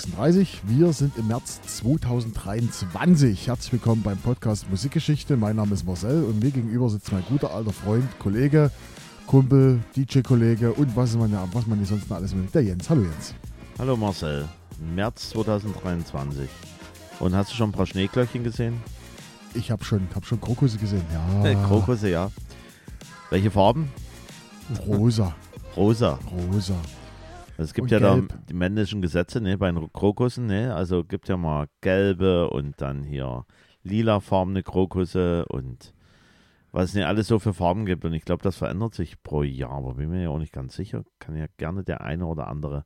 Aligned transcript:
Folge 0.00 0.32
36. 0.34 0.60
Wir 0.64 0.92
sind 0.92 1.16
im 1.18 1.28
März 1.28 1.60
2023. 1.62 3.46
Herzlich 3.46 3.72
willkommen 3.72 4.02
beim 4.02 4.16
Podcast 4.18 4.70
Musikgeschichte. 4.70 5.36
Mein 5.36 5.56
Name 5.56 5.74
ist 5.74 5.86
Marcel 5.86 6.24
und 6.24 6.42
mir 6.42 6.50
gegenüber 6.50 6.88
sitzt 6.88 7.12
mein 7.12 7.24
guter 7.28 7.52
alter 7.52 7.72
Freund, 7.72 8.06
Kollege, 8.18 8.70
Kumpel, 9.26 9.80
DJ-Kollege 9.96 10.72
und 10.72 10.96
was 10.96 11.16
man, 11.16 11.32
ja, 11.32 11.46
was 11.52 11.66
man 11.66 11.78
hier 11.78 11.86
sonst 11.86 12.08
noch 12.08 12.16
alles 12.16 12.34
will. 12.34 12.48
Der 12.54 12.62
Jens. 12.62 12.88
Hallo 12.88 13.02
Jens. 13.02 13.34
Hallo 13.78 13.96
Marcel. 13.96 14.48
März 14.94 15.30
2023. 15.30 16.48
Und 17.18 17.34
hast 17.34 17.50
du 17.50 17.56
schon 17.56 17.70
ein 17.70 17.72
paar 17.72 17.86
Schneeglöckchen 17.86 18.44
gesehen? 18.44 18.80
Ich 19.54 19.70
habe 19.70 19.84
schon, 19.84 20.08
hab 20.14 20.24
schon 20.24 20.40
Krokusse 20.40 20.78
gesehen, 20.78 21.04
ja. 21.12 21.44
Äh, 21.44 21.54
Krokusse, 21.66 22.08
ja. 22.08 22.30
Welche 23.28 23.50
Farben? 23.50 23.90
Rosa. 24.86 25.34
Rosa. 25.76 26.18
Rosa. 26.30 26.76
Es 27.60 27.74
gibt 27.74 27.84
Und 27.84 27.90
ja 27.90 28.00
da 28.00 28.14
gelb. 28.14 28.38
die 28.48 28.54
männlichen 28.54 29.02
Gesetze 29.02 29.40
ne, 29.40 29.58
bei 29.58 29.70
den 29.70 29.92
Krokussen. 29.92 30.46
Ne? 30.46 30.74
Also 30.74 31.04
gibt 31.04 31.28
ja 31.28 31.36
mal 31.36 31.66
gelbe 31.82 32.48
und 32.48 32.80
dann 32.80 33.02
hier 33.04 33.44
lilafarbene 33.82 34.62
Krokusse 34.62 35.44
und 35.46 35.92
was 36.72 36.90
es 36.90 36.94
nicht 36.94 37.04
alles 37.04 37.26
so 37.26 37.38
für 37.38 37.52
Farben 37.52 37.84
gibt. 37.84 38.04
Und 38.04 38.14
ich 38.14 38.24
glaube, 38.24 38.42
das 38.42 38.56
verändert 38.56 38.94
sich 38.94 39.22
pro 39.22 39.42
Jahr, 39.42 39.72
aber 39.72 39.94
bin 39.94 40.08
mir 40.10 40.22
ja 40.22 40.30
auch 40.30 40.38
nicht 40.38 40.52
ganz 40.52 40.74
sicher. 40.74 41.04
Kann 41.18 41.36
ja 41.36 41.46
gerne 41.58 41.84
der 41.84 42.00
eine 42.00 42.26
oder 42.26 42.46
andere 42.48 42.84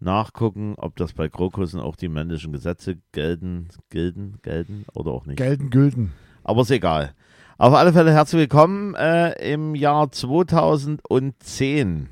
nachgucken, 0.00 0.74
ob 0.76 0.96
das 0.96 1.12
bei 1.12 1.28
Krokussen 1.28 1.80
auch 1.80 1.94
die 1.96 2.08
männlichen 2.08 2.52
Gesetze 2.52 2.96
gelten, 3.12 3.68
gelten, 3.90 4.38
gelten 4.42 4.86
oder 4.92 5.12
auch 5.12 5.26
nicht. 5.26 5.36
Gelten, 5.36 5.70
gülden. 5.70 6.12
Aber 6.42 6.62
ist 6.62 6.70
egal. 6.70 7.14
Auf 7.58 7.74
alle 7.74 7.92
Fälle 7.92 8.12
herzlich 8.12 8.40
willkommen 8.40 8.96
äh, 8.96 9.52
im 9.52 9.76
Jahr 9.76 10.10
2010. 10.10 12.08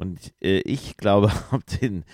Und 0.00 0.32
äh, 0.40 0.60
ich 0.60 0.96
glaube, 0.96 1.30
habe 1.50 1.62
den 1.80 2.04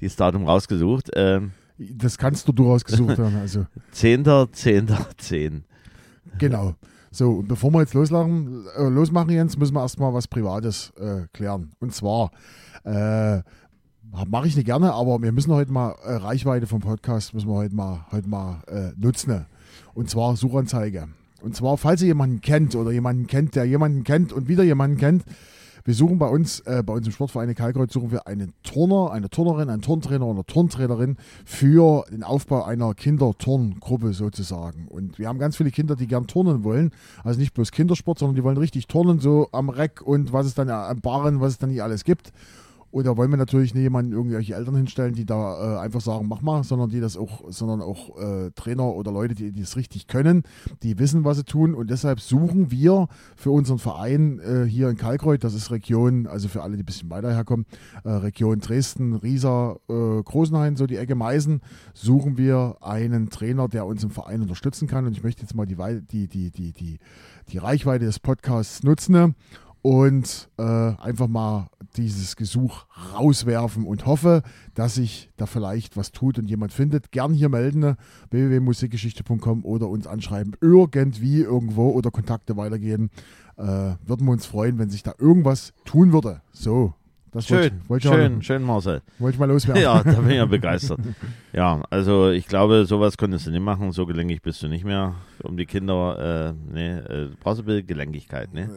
dieses 0.00 0.16
Datum 0.16 0.44
rausgesucht. 0.46 1.10
Ähm, 1.14 1.52
Das 1.78 2.18
kannst 2.18 2.48
du 2.48 2.52
du 2.52 2.64
rausgesucht 2.64 3.18
haben. 3.18 3.36
Also, 3.36 3.66
10.10.10. 3.94 5.62
genau. 6.38 6.74
So, 7.12 7.30
und 7.30 7.48
bevor 7.48 7.70
wir 7.70 7.80
jetzt 7.80 7.94
loslachen, 7.94 8.66
äh, 8.76 8.88
losmachen, 8.88 9.30
Jens, 9.30 9.56
müssen 9.56 9.74
wir 9.74 9.80
erstmal 9.80 10.12
was 10.12 10.26
Privates 10.26 10.92
äh, 10.98 11.28
klären. 11.32 11.70
Und 11.78 11.94
zwar, 11.94 12.30
äh, 12.84 13.38
mache 14.26 14.48
ich 14.48 14.56
nicht 14.56 14.66
gerne, 14.66 14.92
aber 14.92 15.22
wir 15.22 15.30
müssen 15.32 15.52
heute 15.52 15.70
mal 15.72 15.92
äh, 16.04 16.14
Reichweite 16.14 16.66
vom 16.66 16.80
Podcast 16.80 17.32
müssen 17.32 17.48
wir 17.48 17.54
heute 17.54 17.74
mal, 17.74 18.06
heute 18.10 18.28
mal 18.28 18.62
äh, 18.66 18.90
nutzen. 19.00 19.46
Und 19.94 20.10
zwar 20.10 20.36
Suchanzeige. 20.36 21.08
Und 21.42 21.54
zwar, 21.54 21.78
falls 21.78 22.02
ihr 22.02 22.08
jemanden 22.08 22.40
kennt 22.40 22.74
oder 22.74 22.90
jemanden 22.90 23.28
kennt, 23.28 23.54
der 23.54 23.64
jemanden 23.64 24.02
kennt 24.02 24.32
und 24.32 24.48
wieder 24.48 24.64
jemanden 24.64 24.98
kennt, 24.98 25.24
wir 25.86 25.94
suchen 25.94 26.18
bei 26.18 26.26
uns, 26.26 26.60
äh, 26.60 26.82
bei 26.84 26.92
uns 26.92 27.06
im 27.06 27.12
Sportverein 27.12 27.54
Kalkreuz, 27.54 27.92
suchen 27.92 28.10
wir 28.10 28.26
einen 28.26 28.52
Turner, 28.64 29.12
eine 29.12 29.30
Turnerin, 29.30 29.70
einen 29.70 29.82
Turntrainer 29.82 30.26
oder 30.26 30.44
Turntrainerin 30.44 31.16
für 31.44 32.04
den 32.10 32.24
Aufbau 32.24 32.64
einer 32.64 32.92
Kinderturngruppe 32.92 34.12
sozusagen. 34.12 34.88
Und 34.88 35.20
wir 35.20 35.28
haben 35.28 35.38
ganz 35.38 35.56
viele 35.56 35.70
Kinder, 35.70 35.94
die 35.94 36.08
gern 36.08 36.26
turnen 36.26 36.64
wollen. 36.64 36.90
Also 37.22 37.38
nicht 37.38 37.54
bloß 37.54 37.70
Kindersport, 37.70 38.18
sondern 38.18 38.34
die 38.34 38.42
wollen 38.42 38.56
richtig 38.56 38.88
turnen, 38.88 39.20
so 39.20 39.48
am 39.52 39.68
Reck 39.68 40.02
und 40.02 40.32
was 40.32 40.46
es 40.46 40.54
dann 40.54 40.70
am 40.70 41.00
Barren, 41.00 41.40
was 41.40 41.52
es 41.52 41.58
dann 41.58 41.70
nicht 41.70 41.84
alles 41.84 42.02
gibt. 42.02 42.32
Und 42.96 43.04
da 43.04 43.14
wollen 43.14 43.30
wir 43.30 43.36
natürlich 43.36 43.74
nicht 43.74 43.82
jemanden 43.82 44.12
irgendwelche 44.12 44.54
Eltern 44.54 44.74
hinstellen, 44.74 45.12
die 45.12 45.26
da 45.26 45.74
äh, 45.74 45.80
einfach 45.80 46.00
sagen, 46.00 46.28
mach 46.28 46.40
mal, 46.40 46.64
sondern 46.64 46.88
die 46.88 46.98
das 46.98 47.18
auch, 47.18 47.42
sondern 47.50 47.82
auch 47.82 48.16
äh, 48.18 48.50
Trainer 48.52 48.86
oder 48.86 49.12
Leute, 49.12 49.34
die, 49.34 49.52
das 49.52 49.76
richtig 49.76 50.06
können, 50.06 50.44
die 50.82 50.98
wissen, 50.98 51.22
was 51.22 51.36
sie 51.36 51.44
tun. 51.44 51.74
Und 51.74 51.90
deshalb 51.90 52.20
suchen 52.20 52.70
wir 52.70 53.08
für 53.36 53.50
unseren 53.50 53.78
Verein 53.78 54.38
äh, 54.38 54.64
hier 54.64 54.88
in 54.88 54.96
Kalkreuth, 54.96 55.44
das 55.44 55.52
ist 55.52 55.70
Region, 55.70 56.26
also 56.26 56.48
für 56.48 56.62
alle, 56.62 56.76
die 56.76 56.84
ein 56.84 56.86
bisschen 56.86 57.10
weiter 57.10 57.34
herkommen, 57.34 57.66
äh, 58.04 58.08
Region 58.08 58.60
Dresden, 58.60 59.12
Riesa, 59.12 59.76
äh, 59.90 60.22
Großenhain, 60.22 60.76
so 60.76 60.86
die 60.86 60.96
Ecke 60.96 61.16
Meißen, 61.16 61.60
suchen 61.92 62.38
wir 62.38 62.78
einen 62.80 63.28
Trainer, 63.28 63.68
der 63.68 63.84
uns 63.84 64.04
im 64.04 64.10
Verein 64.10 64.40
unterstützen 64.40 64.88
kann. 64.88 65.04
Und 65.04 65.12
ich 65.12 65.22
möchte 65.22 65.42
jetzt 65.42 65.54
mal 65.54 65.66
die, 65.66 65.76
die, 65.76 66.28
die, 66.28 66.50
die, 66.50 66.72
die, 66.72 66.98
die 67.52 67.58
Reichweite 67.58 68.06
des 68.06 68.20
Podcasts 68.20 68.82
nutzen 68.84 69.34
und 69.82 70.48
äh, 70.58 70.62
einfach 70.62 71.28
mal 71.28 71.68
dieses 71.96 72.36
Gesuch 72.36 72.86
rauswerfen 73.14 73.86
und 73.86 74.06
hoffe, 74.06 74.42
dass 74.74 74.96
sich 74.96 75.30
da 75.36 75.46
vielleicht 75.46 75.96
was 75.96 76.12
tut 76.12 76.38
und 76.38 76.48
jemand 76.48 76.72
findet. 76.72 77.12
Gern 77.12 77.32
hier 77.32 77.48
melden, 77.48 77.96
www.musikgeschichte.com 78.30 79.64
oder 79.64 79.88
uns 79.88 80.06
anschreiben, 80.06 80.56
irgendwie, 80.60 81.40
irgendwo 81.40 81.90
oder 81.90 82.10
Kontakte 82.10 82.56
weitergeben. 82.56 83.10
Äh, 83.56 83.62
würden 84.04 84.26
wir 84.26 84.32
uns 84.32 84.46
freuen, 84.46 84.78
wenn 84.78 84.90
sich 84.90 85.02
da 85.02 85.14
irgendwas 85.18 85.72
tun 85.84 86.12
würde. 86.12 86.42
So, 86.52 86.94
das 87.32 87.46
Schön, 87.46 87.80
wollte 87.88 88.08
ich, 88.08 88.14
schön, 88.14 88.34
mal- 88.36 88.42
schön, 88.42 88.62
Marcel. 88.62 89.02
wollte 89.18 89.34
ich 89.34 89.38
mal 89.40 89.48
loswerden. 89.48 89.82
Ja, 89.82 90.02
da 90.02 90.12
bin 90.12 90.30
ich 90.30 90.36
ja 90.36 90.46
begeistert. 90.56 91.00
Ja, 91.52 91.82
also 91.90 92.30
ich 92.30 92.46
glaube, 92.46 92.86
sowas 92.86 93.16
könntest 93.18 93.46
du 93.46 93.50
nicht 93.50 93.60
machen. 93.62 93.92
So 93.92 94.06
gelenkig 94.06 94.40
bist 94.42 94.62
du 94.62 94.68
nicht 94.68 94.84
mehr. 94.84 95.14
Um 95.42 95.56
die 95.56 95.66
Kinder, 95.66 96.54
äh, 96.68 96.72
ne, 96.72 97.08
äh, 97.08 97.28
brauchst 97.42 97.66
du 97.66 97.82
Gelenkigkeit, 97.84 98.52
ne? 98.54 98.70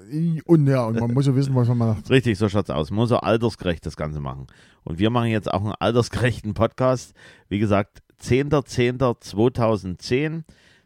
Und 0.45 0.67
ja, 0.67 0.85
und 0.85 0.99
man 0.99 1.13
muss 1.13 1.27
ja 1.27 1.35
wissen, 1.35 1.55
was 1.55 1.67
man 1.69 1.77
macht. 1.77 2.09
Richtig, 2.11 2.37
so 2.37 2.49
schaut's 2.49 2.69
aus. 2.69 2.89
Man 2.91 2.97
muss 2.97 3.11
auch 3.11 3.23
altersgerecht 3.23 3.85
das 3.85 3.95
Ganze 3.95 4.19
machen. 4.19 4.47
Und 4.83 4.99
wir 4.99 5.09
machen 5.09 5.29
jetzt 5.29 5.51
auch 5.51 5.63
einen 5.63 5.73
altersgerechten 5.79 6.53
Podcast. 6.53 7.13
Wie 7.47 7.59
gesagt, 7.59 8.01
10.10.2010. 8.21 10.43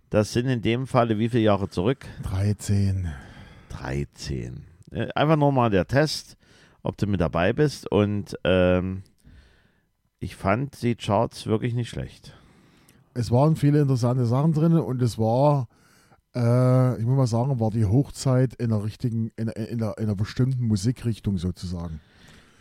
Das 0.09 0.33
sind 0.33 0.47
in 0.47 0.61
dem 0.61 0.85
Falle 0.87 1.17
wie 1.17 1.29
viele 1.29 1.43
Jahre 1.43 1.69
zurück? 1.69 2.05
13. 2.23 3.07
13. 3.69 4.63
Äh, 4.91 5.07
Einfach 5.15 5.37
nur 5.37 5.51
mal 5.51 5.69
der 5.71 5.87
Test, 5.87 6.37
ob 6.83 6.97
du 6.97 7.07
mit 7.07 7.21
dabei 7.21 7.53
bist. 7.53 7.91
Und 7.91 8.37
ähm, 8.43 9.03
ich 10.19 10.35
fand 10.35 10.81
die 10.81 10.95
Charts 10.95 11.47
wirklich 11.47 11.73
nicht 11.73 11.89
schlecht. 11.89 12.37
Es 13.13 13.31
waren 13.31 13.55
viele 13.55 13.81
interessante 13.81 14.25
Sachen 14.25 14.53
drin 14.53 14.73
und 14.73 15.01
es 15.01 15.17
war, 15.17 15.67
äh, 16.35 16.99
ich 16.99 17.05
muss 17.05 17.17
mal 17.17 17.27
sagen, 17.27 17.59
war 17.59 17.71
die 17.71 17.85
Hochzeit 17.85 18.53
in 18.55 18.71
einer 18.71 18.83
richtigen, 18.83 19.31
in, 19.35 19.47
in, 19.49 19.81
einer, 19.81 19.97
in 19.97 20.05
einer 20.05 20.15
bestimmten 20.15 20.65
Musikrichtung 20.65 21.37
sozusagen. 21.37 21.99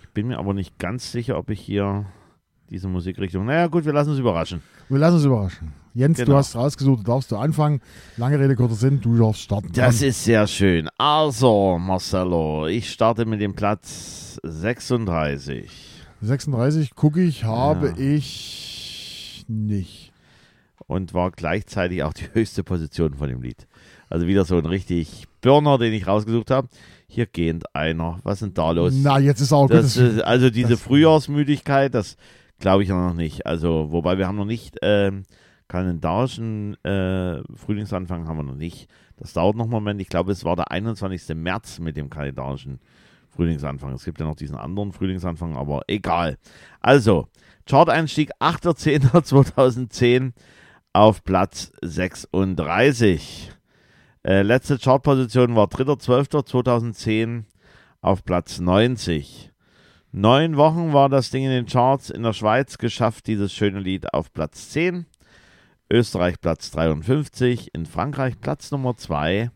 Ich 0.02 0.10
bin 0.10 0.28
mir 0.28 0.38
aber 0.38 0.54
nicht 0.54 0.78
ganz 0.78 1.10
sicher, 1.10 1.38
ob 1.38 1.48
ich 1.50 1.60
hier 1.60 2.06
diese 2.72 2.88
Musikrichtung. 2.88 3.44
Naja, 3.46 3.66
gut, 3.68 3.84
wir 3.84 3.92
lassen 3.92 4.10
uns 4.10 4.18
überraschen. 4.18 4.62
Wir 4.88 4.98
lassen 4.98 5.16
uns 5.16 5.24
überraschen. 5.24 5.72
Jens, 5.94 6.16
du 6.18 6.24
Genau. 6.24 6.38
hast 6.38 6.56
rausgesucht, 6.56 7.00
du 7.00 7.04
darfst 7.04 7.30
du 7.30 7.36
anfangen. 7.36 7.80
Lange 8.16 8.38
Rede, 8.40 8.56
kurzer 8.56 8.74
Sinn, 8.76 9.00
du 9.00 9.16
darfst 9.18 9.42
starten. 9.42 9.70
Das 9.74 10.00
ist 10.00 10.24
sehr 10.24 10.46
schön. 10.46 10.88
Also, 10.96 11.78
Marcelo, 11.78 12.66
ich 12.66 12.90
starte 12.90 13.26
mit 13.26 13.40
dem 13.42 13.54
Platz 13.54 14.40
36 14.42 15.70
36 16.22 16.94
gucke 16.94 17.22
ich, 17.22 17.44
habe 17.44 17.88
Ja. 17.88 17.98
ich 17.98 19.44
nicht. 19.48 20.08
und 20.88 21.14
war 21.14 21.30
gleichzeitig 21.30 22.02
auch 22.02 22.12
die 22.12 22.26
höchste 22.34 22.62
Position 22.64 23.14
von 23.14 23.28
dem 23.28 23.40
Lied. 23.40 23.66
Also 24.10 24.26
wieder 24.26 24.44
so 24.44 24.58
ein 24.58 24.66
richtig 24.66 25.24
Burner, 25.40 25.78
den 25.78 25.92
ich 25.94 26.06
rausgesucht 26.06 26.50
habe. 26.50 26.68
Hier 27.06 27.24
geht 27.24 27.62
einer. 27.74 28.18
Was 28.24 28.34
ist 28.34 28.42
denn 28.42 28.54
da 28.54 28.72
los? 28.72 28.92
Na, 28.96 29.18
jetzt 29.18 29.40
ist 29.40 29.52
auch 29.54 29.62
gut. 29.68 29.70
Das, 29.72 29.94
dass- 29.94 29.96
ist, 29.96 30.20
also 30.22 30.50
diese 30.50 30.76
Frühjahrsmüdigkeit, 30.76 31.94
das 31.94 32.16
glaube 32.62 32.84
ich 32.84 32.88
noch 32.88 33.12
nicht. 33.12 33.44
Also, 33.44 33.92
wobei 33.92 34.16
wir 34.16 34.26
haben 34.26 34.36
noch 34.36 34.46
nicht 34.46 34.78
ähm, 34.80 35.24
kalendarischen 35.68 36.82
äh, 36.84 37.42
Frühlingsanfang 37.54 38.26
haben 38.26 38.38
wir 38.38 38.44
noch 38.44 38.54
nicht. 38.54 38.88
Das 39.16 39.34
dauert 39.34 39.56
noch 39.56 39.64
einen 39.64 39.72
Moment. 39.72 40.00
Ich 40.00 40.08
glaube, 40.08 40.32
es 40.32 40.44
war 40.44 40.56
der 40.56 40.70
21. 40.70 41.36
März 41.36 41.78
mit 41.80 41.96
dem 41.96 42.08
kalendarischen 42.08 42.80
Frühlingsanfang. 43.28 43.92
Es 43.92 44.04
gibt 44.04 44.20
ja 44.20 44.26
noch 44.26 44.36
diesen 44.36 44.56
anderen 44.56 44.92
Frühlingsanfang, 44.92 45.56
aber 45.56 45.82
egal. 45.88 46.38
Also, 46.80 47.28
Chart-Einstieg 47.66 48.30
8.10.2010 48.40 50.32
auf 50.92 51.24
Platz 51.24 51.72
36. 51.82 53.50
Äh, 54.24 54.42
letzte 54.42 54.78
Chartposition 54.78 55.56
war 55.56 55.66
3.12.2010 55.66 57.44
auf 58.02 58.24
Platz 58.24 58.60
90. 58.60 59.51
Neun 60.14 60.58
Wochen 60.58 60.92
war 60.92 61.08
das 61.08 61.30
Ding 61.30 61.44
in 61.44 61.50
den 61.50 61.64
Charts 61.64 62.10
in 62.10 62.22
der 62.22 62.34
Schweiz 62.34 62.76
geschafft, 62.76 63.26
dieses 63.26 63.50
schöne 63.50 63.80
Lied 63.80 64.12
auf 64.12 64.30
Platz 64.30 64.68
10. 64.68 65.06
Österreich 65.90 66.38
Platz 66.38 66.70
53, 66.70 67.74
in 67.74 67.86
Frankreich 67.86 68.38
Platz 68.38 68.70
Nummer 68.70 68.94
2, 68.94 69.50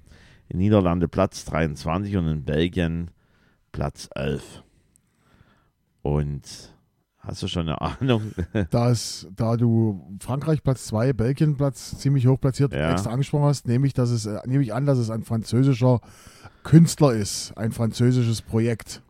in 0.49 0.59
Niederlande 0.59 1.09
Platz 1.09 1.45
23 1.45 2.17
und 2.17 2.29
in 2.29 2.45
Belgien 2.45 3.11
Platz 3.71 4.09
11. 4.15 4.63
Und 6.01 6.43
hast 7.19 7.43
du 7.43 7.49
schon 7.49 7.69
eine 7.69 7.79
Ahnung? 7.83 8.33
dass, 8.71 9.29
da 9.37 9.59
du 9.59 10.17
Frankreich 10.21 10.63
Platz 10.63 10.87
2, 10.87 11.13
Belgien 11.13 11.59
Platz 11.59 11.99
ziemlich 11.99 12.27
hoch 12.27 12.41
platziert 12.41 12.73
Ja. 12.73 12.93
extra 12.93 13.11
angesprochen 13.11 13.45
hast, 13.45 13.69
nehme 13.69 13.87
ich, 13.87 13.93
dass 13.93 14.09
es, 14.09 14.25
äh, 14.25 14.39
nehme 14.47 14.63
ich 14.63 14.73
an, 14.73 14.87
dass 14.87 14.97
es 14.97 15.11
ein 15.11 15.23
französischer 15.23 16.01
Künstler 16.63 17.13
ist, 17.13 17.53
ein 17.59 17.73
französisches 17.73 18.41
Projekt. 18.41 19.03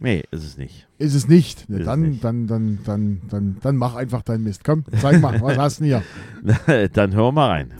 Nee, 0.00 0.24
ist 0.30 0.44
es 0.44 0.58
nicht. 0.58 0.88
Ist 0.98 1.14
es 1.14 1.28
nicht. 1.28 1.68
Ne, 1.70 1.78
Ist 1.78 1.86
dann, 1.86 2.00
nicht. 2.02 2.24
dann, 2.24 2.46
dann, 2.46 2.78
dann, 2.84 3.20
dann, 3.30 3.56
dann 3.62 3.76
mach 3.76 3.94
einfach 3.94 4.22
deinen 4.22 4.44
Mist. 4.44 4.64
Komm, 4.64 4.84
zeig 5.00 5.20
mal, 5.20 5.40
was 5.40 5.56
hast 5.56 5.80
du 5.80 5.84
denn 5.84 6.02
hier? 6.44 6.88
Dann 6.92 7.14
hör 7.14 7.32
mal 7.32 7.48
rein. 7.48 7.72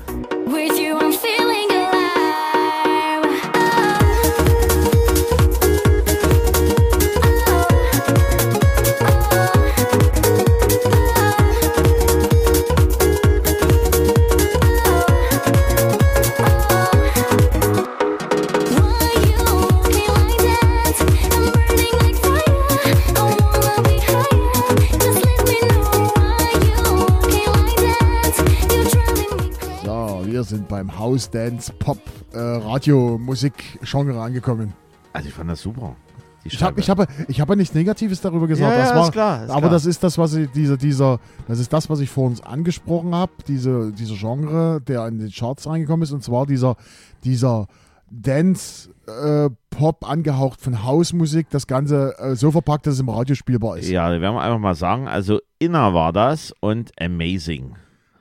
House, 30.99 31.31
Dance, 31.31 31.73
Pop, 31.79 31.99
äh, 32.33 32.39
Radio, 32.39 33.19
Musik, 33.19 33.79
Genre 33.83 34.21
angekommen. 34.21 34.73
Also 35.13 35.29
ich 35.29 35.35
fand 35.35 35.51
das 35.51 35.61
super. 35.61 35.97
Ich 36.43 36.63
habe 36.63 36.81
ich 36.81 36.89
habe, 36.89 37.07
ich 37.29 37.41
habe 37.41 37.57
nichts 37.57 37.75
Negatives 37.75 38.21
darüber 38.21 38.47
gesagt. 38.47 38.73
ja, 38.73 38.79
das 38.79 38.91
ja, 38.91 38.97
war, 38.97 39.05
ist 39.05 39.13
klar. 39.13 39.45
Ist 39.45 39.51
aber 39.51 39.61
klar. 39.61 39.73
das 39.73 39.87
ist 39.87 40.03
das, 40.03 40.17
was 40.17 40.35
ich, 40.35 40.51
dieser, 40.51 40.77
dieser, 40.77 41.21
das 41.47 41.59
ist 41.59 41.73
das, 41.73 41.91
was 41.91 42.01
ich 42.01 42.09
vor 42.09 42.27
uns 42.27 42.41
angesprochen 42.43 43.15
habe, 43.15 43.33
diese, 43.47 43.93
dieser 43.93 44.15
Genre, 44.15 44.81
der 44.81 45.07
in 45.07 45.19
den 45.19 45.31
Charts 45.31 45.67
reingekommen 45.67 46.03
ist, 46.03 46.13
und 46.13 46.25
zwar 46.25 46.47
dieser, 46.47 46.77
dieser 47.25 47.67
Dance, 48.11 48.91
äh, 49.07 49.51
Pop 49.71 50.09
angehaucht 50.09 50.61
von 50.61 50.85
Hausmusik, 50.85 51.49
das 51.51 51.67
Ganze 51.67 52.19
äh, 52.19 52.35
so 52.35 52.51
verpackt, 52.51 52.87
dass 52.87 52.95
es 52.95 53.01
im 53.01 53.09
Radio 53.09 53.35
spielbar 53.35 53.79
ist. 53.79 53.89
Ja, 53.89 54.11
da 54.11 54.21
werden 54.21 54.35
wir 54.35 54.43
einfach 54.43 54.59
mal 54.59 54.75
sagen, 54.75 55.09
also 55.09 55.41
Inner 55.59 55.95
war 55.95 56.13
das 56.13 56.55
und 56.61 56.91
Amazing. 57.01 57.77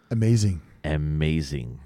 Amazing. 0.09 0.61
Amazing. 0.83 1.79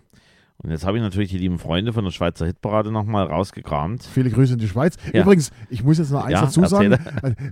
Und 0.64 0.72
jetzt 0.72 0.86
habe 0.86 0.96
ich 0.96 1.04
natürlich 1.04 1.30
die 1.30 1.38
lieben 1.38 1.60
Freunde 1.60 1.92
von 1.92 2.06
der 2.06 2.12
Schweizer 2.12 2.46
Hitparade 2.46 2.90
nochmal 2.90 3.28
rausgekramt. 3.28 4.02
Viele 4.04 4.30
Grüße 4.30 4.54
in 4.54 4.60
die 4.60 4.68
Schweiz. 4.70 4.96
Ja. 5.12 5.24
Übrigens, 5.24 5.52
ich 5.70 5.84
muss 5.84 5.98
jetzt 5.98 6.12
noch 6.12 6.24
eins 6.24 6.32
Ja, 6.32 6.42
dazu 6.42 6.64
sagen. 6.66 6.98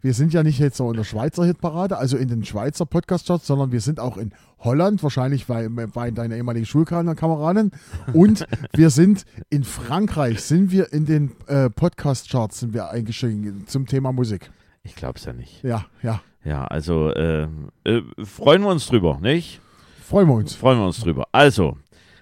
Wir 0.02 0.14
sind 0.14 0.32
ja 0.34 0.44
nicht 0.44 0.60
jetzt 0.60 0.78
so 0.78 0.90
in 0.90 0.96
der 0.96 1.04
Schweizer 1.04 1.44
Hitparade, 1.44 1.98
also 1.98 2.16
in 2.16 2.30
den 2.30 2.46
Schweizer 2.46 2.86
Podcast-Charts, 2.86 3.46
sondern 3.46 3.74
wir 3.74 3.82
sind 3.82 4.00
auch 4.00 4.16
in 4.16 4.32
Holland, 4.60 5.04
wahrscheinlich 5.04 5.46
bei, 5.46 5.68
bei 5.68 6.12
deiner 6.12 6.38
ehemaligen 6.38 6.66
Schulkameradin. 6.66 7.72
Und 8.14 8.48
wir 8.74 8.90
sind 8.90 9.26
in 9.50 9.66
Frankreich, 9.66 10.42
sind 10.42 10.72
wir 10.72 10.94
in 10.94 11.06
den 11.06 11.32
äh, 11.48 11.70
Podcast-Charts, 11.70 12.62
sind 12.62 12.74
wir 12.74 12.92
eingestiegen 12.92 13.66
zum 13.68 13.88
Thema 13.88 14.14
Musik. 14.14 14.52
Ich 14.84 14.96
glaube 14.96 15.20
es 15.20 15.26
ja 15.26 15.34
nicht. 15.34 15.62
Ja, 15.64 15.86
ja. 16.02 16.22
Ja, 16.46 16.64
also 16.66 17.10
äh, 17.10 17.44
äh, 17.84 18.02
freuen 18.24 18.62
wir 18.62 18.70
uns 18.70 18.88
drüber, 18.88 19.20
nicht? 19.22 19.60
Freuen 20.02 20.28
wir 20.28 20.36
uns. 20.36 20.56
Freuen 20.56 20.80
wir 20.80 20.86
uns 20.86 21.00
drüber. 21.02 21.28
Also, 21.32 21.78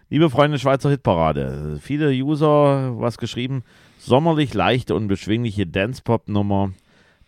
liebe 0.10 0.30
Freunde 0.30 0.60
Schweizer 0.60 0.90
Hitparade, 0.90 1.80
viele 1.82 2.10
User 2.12 3.00
was 3.00 3.18
geschrieben, 3.18 3.64
sommerlich 4.00 4.54
leichte 4.54 4.96
und 4.96 5.08
beschwingliche 5.08 5.68
Dance-Pop-Nummer, 5.68 6.72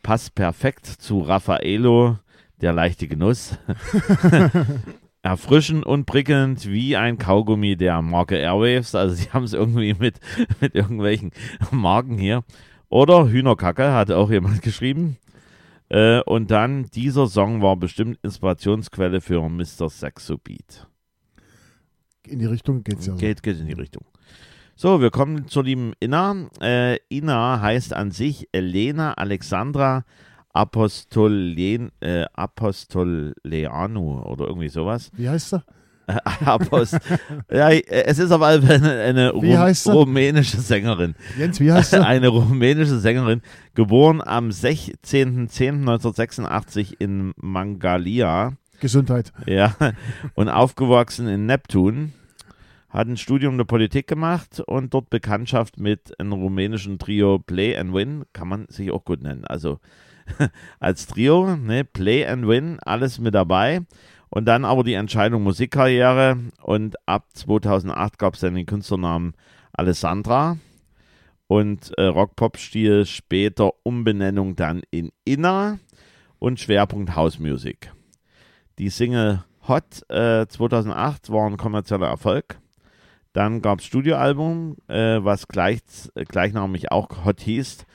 passt 0.03 0.35
perfekt 0.35 0.87
zu 0.87 1.19
Raffaello, 1.19 2.17
der 2.59 2.73
leichte 2.73 3.07
Genuss. 3.07 3.57
Erfrischend 5.23 5.85
und 5.85 6.05
prickelnd 6.05 6.67
wie 6.67 6.97
ein 6.97 7.19
Kaugummi 7.19 7.75
der 7.75 8.01
Marke 8.01 8.37
Airwaves. 8.37 8.95
Also 8.95 9.13
sie 9.13 9.29
haben 9.31 9.43
es 9.43 9.53
irgendwie 9.53 9.93
mit, 9.93 10.19
mit 10.59 10.73
irgendwelchen 10.73 11.31
Marken 11.69 12.17
hier. 12.17 12.43
Oder 12.89 13.27
Hühnerkacke, 13.29 13.93
hat 13.93 14.09
auch 14.09 14.31
jemand 14.31 14.63
geschrieben. 14.63 15.17
Äh, 15.89 16.21
und 16.21 16.49
dann, 16.49 16.85
dieser 16.85 17.27
Song 17.27 17.61
war 17.61 17.77
bestimmt 17.77 18.17
Inspirationsquelle 18.23 19.21
für 19.21 19.47
Mr. 19.47 19.89
Saxo 19.89 20.39
Beat. 20.39 20.87
In 22.27 22.39
die 22.39 22.45
Richtung 22.45 22.83
geht's 22.83 23.05
ja 23.05 23.13
so. 23.13 23.19
Geht, 23.19 23.43
geht 23.43 23.59
in 23.59 23.67
die 23.67 23.73
Richtung. 23.73 24.03
So, 24.75 25.01
wir 25.01 25.11
kommen 25.11 25.47
zur 25.47 25.63
lieben 25.63 25.93
Inna. 25.99 26.49
Äh, 26.61 26.97
Inna 27.09 27.61
heißt 27.61 27.93
an 27.93 28.11
sich 28.11 28.47
Elena 28.51 29.13
Alexandra 29.13 30.03
Apostolen, 30.53 31.91
äh, 31.99 32.25
Apostoleanu 32.33 34.21
oder 34.23 34.47
irgendwie 34.47 34.69
sowas. 34.69 35.11
Wie 35.15 35.29
heißt 35.29 35.53
er? 35.53 35.63
Apost 36.45 36.97
ja, 37.51 37.69
es 37.69 38.17
ist 38.19 38.31
auf 38.31 38.41
alle 38.41 38.61
Fälle 38.61 39.03
eine, 39.03 39.31
eine 39.31 39.73
sie? 39.73 39.91
rumänische 39.91 40.59
Sängerin. 40.59 41.15
Jens, 41.37 41.59
wie 41.59 41.71
heißt 41.71 41.93
er? 41.93 42.07
Eine 42.07 42.29
rumänische 42.29 42.97
Sängerin, 42.99 43.41
geboren 43.75 44.19
am 44.21 44.49
16.10.1986 44.49 46.95
in 46.99 47.33
Mangalia. 47.37 48.53
Gesundheit. 48.81 49.31
Ja, 49.45 49.75
und 50.35 50.49
aufgewachsen 50.49 51.27
in 51.27 51.45
Neptun. 51.45 52.11
Hat 52.89 53.07
ein 53.07 53.15
Studium 53.15 53.57
der 53.57 53.63
Politik 53.63 54.07
gemacht 54.07 54.59
und 54.59 54.93
dort 54.93 55.09
Bekanntschaft 55.09 55.79
mit 55.79 56.19
einem 56.19 56.33
rumänischen 56.33 56.99
Trio 56.99 57.39
Play 57.39 57.77
and 57.77 57.93
Win. 57.93 58.25
Kann 58.33 58.49
man 58.49 58.67
sich 58.67 58.91
auch 58.91 59.05
gut 59.05 59.21
nennen. 59.21 59.45
Also 59.45 59.79
als 60.81 61.07
Trio, 61.07 61.55
ne, 61.55 61.85
Play 61.85 62.25
and 62.25 62.45
Win, 62.49 62.79
alles 62.81 63.17
mit 63.17 63.33
dabei. 63.33 63.81
Und 64.29 64.45
dann 64.45 64.65
aber 64.65 64.83
die 64.83 64.95
Entscheidung 64.95 65.43
Musikkarriere. 65.43 66.37
Und 66.61 66.97
ab 67.05 67.27
2008 67.33 68.17
gab 68.17 68.33
es 68.33 68.41
dann 68.41 68.55
den 68.55 68.65
Künstlernamen 68.65 69.35
Alessandra. 69.71 70.57
Und 71.47 71.97
äh, 71.97 72.03
Rock-Pop-Stil 72.03 73.05
später 73.05 73.71
Umbenennung 73.83 74.57
dann 74.57 74.81
in 74.91 75.11
Inna 75.23 75.79
und 76.39 76.59
Schwerpunkt 76.59 77.15
House 77.15 77.39
Music. 77.39 77.91
Die 78.79 78.89
Single 78.89 79.43
Hot 79.67 80.09
äh, 80.09 80.47
2008 80.47 81.31
war 81.31 81.47
ein 81.47 81.57
kommerzieller 81.57 82.07
Erfolg. 82.07 82.59
Dann 83.33 83.61
gab 83.61 83.79
es 83.79 83.85
Studioalbum, 83.85 84.77
äh, 84.87 85.23
was 85.23 85.47
gleich, 85.47 85.79
äh, 86.15 86.25
gleichnamig 86.25 86.91
auch 86.91 87.25
Hot 87.25 87.41
hieß, 87.41 87.85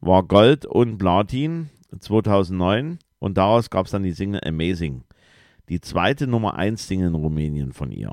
war 0.00 0.22
Gold 0.22 0.64
und 0.66 0.98
Platin 0.98 1.70
2009 1.98 2.98
und 3.18 3.36
daraus 3.36 3.70
gab 3.70 3.86
es 3.86 3.92
dann 3.92 4.02
die 4.02 4.12
Single 4.12 4.40
Amazing. 4.46 5.04
Die 5.68 5.80
zweite 5.80 6.26
Nummer 6.26 6.54
1 6.54 6.86
Single 6.86 7.08
in 7.08 7.14
Rumänien 7.14 7.72
von 7.72 7.90
ihr. 7.90 8.12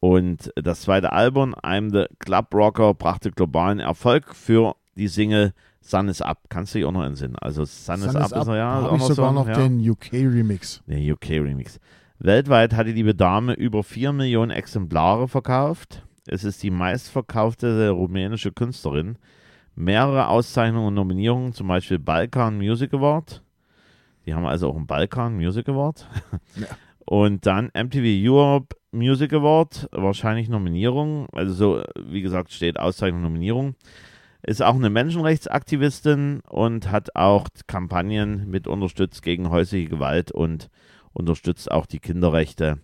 Und 0.00 0.52
das 0.56 0.82
zweite 0.82 1.12
Album, 1.12 1.54
I'm 1.54 1.92
the 1.92 2.06
Club 2.18 2.54
Rocker, 2.54 2.94
brachte 2.94 3.30
globalen 3.30 3.80
Erfolg 3.80 4.34
für 4.34 4.76
die 4.96 5.08
Single 5.08 5.52
Sun 5.88 6.08
is 6.08 6.20
Up. 6.20 6.38
Kannst 6.50 6.74
du 6.74 6.78
dich 6.78 6.86
auch 6.86 6.92
noch 6.92 7.04
entsinnen? 7.04 7.36
Also 7.36 7.64
Sun, 7.64 7.96
is 7.96 8.12
Sun 8.12 8.16
Up 8.16 8.26
is 8.26 8.32
ist 8.32 8.46
er 8.46 8.56
ja. 8.56 8.70
Habe 8.72 8.90
auch 8.90 8.96
ich 8.96 9.02
sogar 9.02 9.28
so, 9.28 9.34
noch 9.34 9.48
ja. 9.48 9.54
den 9.54 9.88
UK-Remix. 9.88 10.82
Der 10.86 11.14
UK-Remix. 11.14 11.80
Weltweit 12.18 12.74
hat 12.74 12.86
die 12.86 12.92
liebe 12.92 13.14
Dame 13.14 13.54
über 13.54 13.82
4 13.82 14.12
Millionen 14.12 14.50
Exemplare 14.50 15.28
verkauft. 15.28 16.04
Es 16.26 16.44
ist 16.44 16.62
die 16.62 16.70
meistverkaufte 16.70 17.88
rumänische 17.90 18.52
Künstlerin. 18.52 19.16
Mehrere 19.76 20.28
Auszeichnungen 20.28 20.88
und 20.88 20.94
Nominierungen, 20.94 21.52
zum 21.54 21.68
Beispiel 21.68 21.98
Balkan 21.98 22.58
Music 22.58 22.92
Award. 22.92 23.42
Die 24.26 24.34
haben 24.34 24.44
also 24.44 24.68
auch 24.68 24.76
einen 24.76 24.86
Balkan 24.86 25.36
Music 25.36 25.68
Award. 25.68 26.06
Ja. 26.56 26.66
Und 27.06 27.46
dann 27.46 27.70
MTV 27.72 28.02
Europe 28.04 28.76
Music 28.92 29.32
Award, 29.32 29.88
wahrscheinlich 29.92 30.50
Nominierung. 30.50 31.26
Also 31.32 31.54
so, 31.54 31.82
wie 31.96 32.20
gesagt, 32.20 32.52
steht 32.52 32.78
Auszeichnung 32.78 33.22
Nominierung. 33.22 33.76
Ist 34.42 34.62
auch 34.62 34.76
eine 34.76 34.90
Menschenrechtsaktivistin 34.90 36.40
und 36.48 36.90
hat 36.90 37.16
auch 37.16 37.48
Kampagnen 37.66 38.48
mit 38.48 38.68
unterstützt 38.68 39.22
gegen 39.22 39.50
häusliche 39.50 39.88
Gewalt 39.88 40.30
und 40.30 40.70
unterstützt 41.12 41.70
auch 41.70 41.86
die 41.86 41.98
Kinderrechte. 41.98 42.78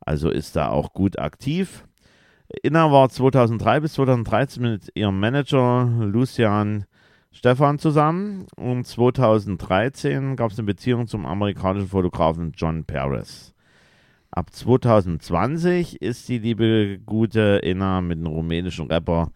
Also 0.00 0.30
ist 0.30 0.56
da 0.56 0.68
auch 0.68 0.92
gut 0.92 1.18
aktiv. 1.18 1.84
Inna 2.62 2.90
war 2.90 3.08
2003 3.08 3.80
bis 3.80 3.92
2013 3.94 4.62
mit 4.62 4.90
ihrem 4.94 5.18
Manager 5.20 5.88
Lucian 6.00 6.84
Stefan 7.32 7.78
zusammen 7.78 8.46
und 8.56 8.86
2013 8.86 10.34
gab 10.34 10.50
es 10.50 10.58
eine 10.58 10.66
Beziehung 10.66 11.06
zum 11.06 11.26
amerikanischen 11.26 11.88
Fotografen 11.88 12.52
John 12.56 12.84
Perez. 12.84 13.54
Ab 14.32 14.52
2020 14.52 16.02
ist 16.02 16.28
die 16.28 16.38
liebe 16.38 16.98
gute 17.04 17.60
Inna 17.62 18.00
mit 18.00 18.18
dem 18.18 18.26
rumänischen 18.26 18.88
Rapper 18.88 19.30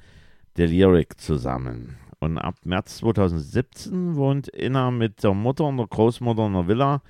Delirik 0.56 1.20
zusammen. 1.20 1.96
Und 2.20 2.38
ab 2.38 2.54
März 2.64 2.98
2017 2.98 4.16
wohnt 4.16 4.48
Inna 4.48 4.90
mit 4.90 5.22
der 5.22 5.34
Mutter 5.34 5.64
und 5.64 5.76
der 5.76 5.86
Großmutter 5.86 6.46
in 6.46 6.54
einer 6.54 6.68
Villa 6.68 7.02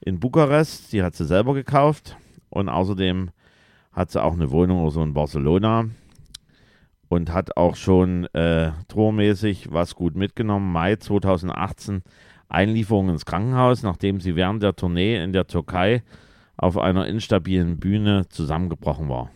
in 0.00 0.18
Bukarest. 0.20 0.92
Die 0.92 1.02
hat 1.02 1.14
sie 1.14 1.26
selber 1.26 1.54
gekauft. 1.54 2.16
Und 2.50 2.68
außerdem 2.68 3.30
hat 3.92 4.10
sie 4.10 4.22
auch 4.22 4.32
eine 4.32 4.50
Wohnung 4.50 4.82
oder 4.82 4.90
so 4.90 5.02
in 5.02 5.14
Barcelona. 5.14 5.86
Und 7.08 7.32
hat 7.32 7.56
auch 7.56 7.76
schon 7.76 8.24
äh, 8.34 8.72
tourmäßig 8.88 9.72
was 9.72 9.94
gut 9.94 10.16
mitgenommen. 10.16 10.72
Mai 10.72 10.96
2018 10.96 12.02
Einlieferung 12.48 13.10
ins 13.10 13.26
Krankenhaus, 13.26 13.82
nachdem 13.82 14.20
sie 14.20 14.34
während 14.34 14.62
der 14.62 14.74
Tournee 14.74 15.22
in 15.22 15.32
der 15.32 15.46
Türkei 15.46 16.02
auf 16.56 16.76
einer 16.76 17.06
instabilen 17.06 17.78
Bühne 17.78 18.28
zusammengebrochen 18.28 19.08
war. 19.08 19.30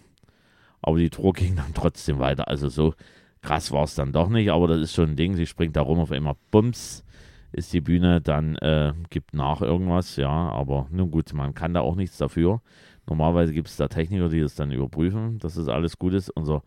Aber 0.80 0.99
die 0.99 1.11
Tour 1.11 1.32
ging 1.32 1.56
dann 1.56 1.75
trotzdem 1.75 2.18
weiter. 2.18 2.49
Also 2.49 2.68
so 2.68 2.94
krass 3.42 3.72
war 3.72 3.84
es 3.84 3.94
dann 3.94 4.12
doch 4.12 4.28
nicht, 4.28 4.50
aber 4.50 4.68
das 4.68 4.78
ist 4.78 4.94
schon 4.94 5.11
ein 5.11 5.16
Ding. 5.16 5.34
Sie 5.34 5.46
springt 5.46 5.76
da 5.76 5.82
rum 5.82 5.99
auf 5.99 6.12
einmal, 6.12 6.37
bums, 6.50 7.04
ist 7.52 7.72
die 7.72 7.80
Bühne, 7.80 8.20
dann 8.20 8.56
äh, 8.56 8.94
gibt 9.11 9.34
nach 9.34 9.61
irgendwas, 9.61 10.16
ja, 10.16 10.30
aber 10.30 10.87
nun 10.90 11.11
gut, 11.11 11.34
man 11.34 11.54
kann 11.54 11.75
da 11.75 11.80
auch 11.80 11.96
nichts 11.96 12.16
dafür. 12.16 12.62
Normalerweise 13.06 13.52
gibt 13.52 13.68
es 13.68 13.76
da 13.76 13.88
Techniker, 13.88 14.28
die 14.28 14.40
das 14.40 14.54
dann 14.54 14.70
überprüfen, 14.70 15.38
dass 15.38 15.56
das 15.56 15.68
alles 15.68 15.99
gut 15.99 16.14
ist. 16.14 16.30
Unser 16.30 16.62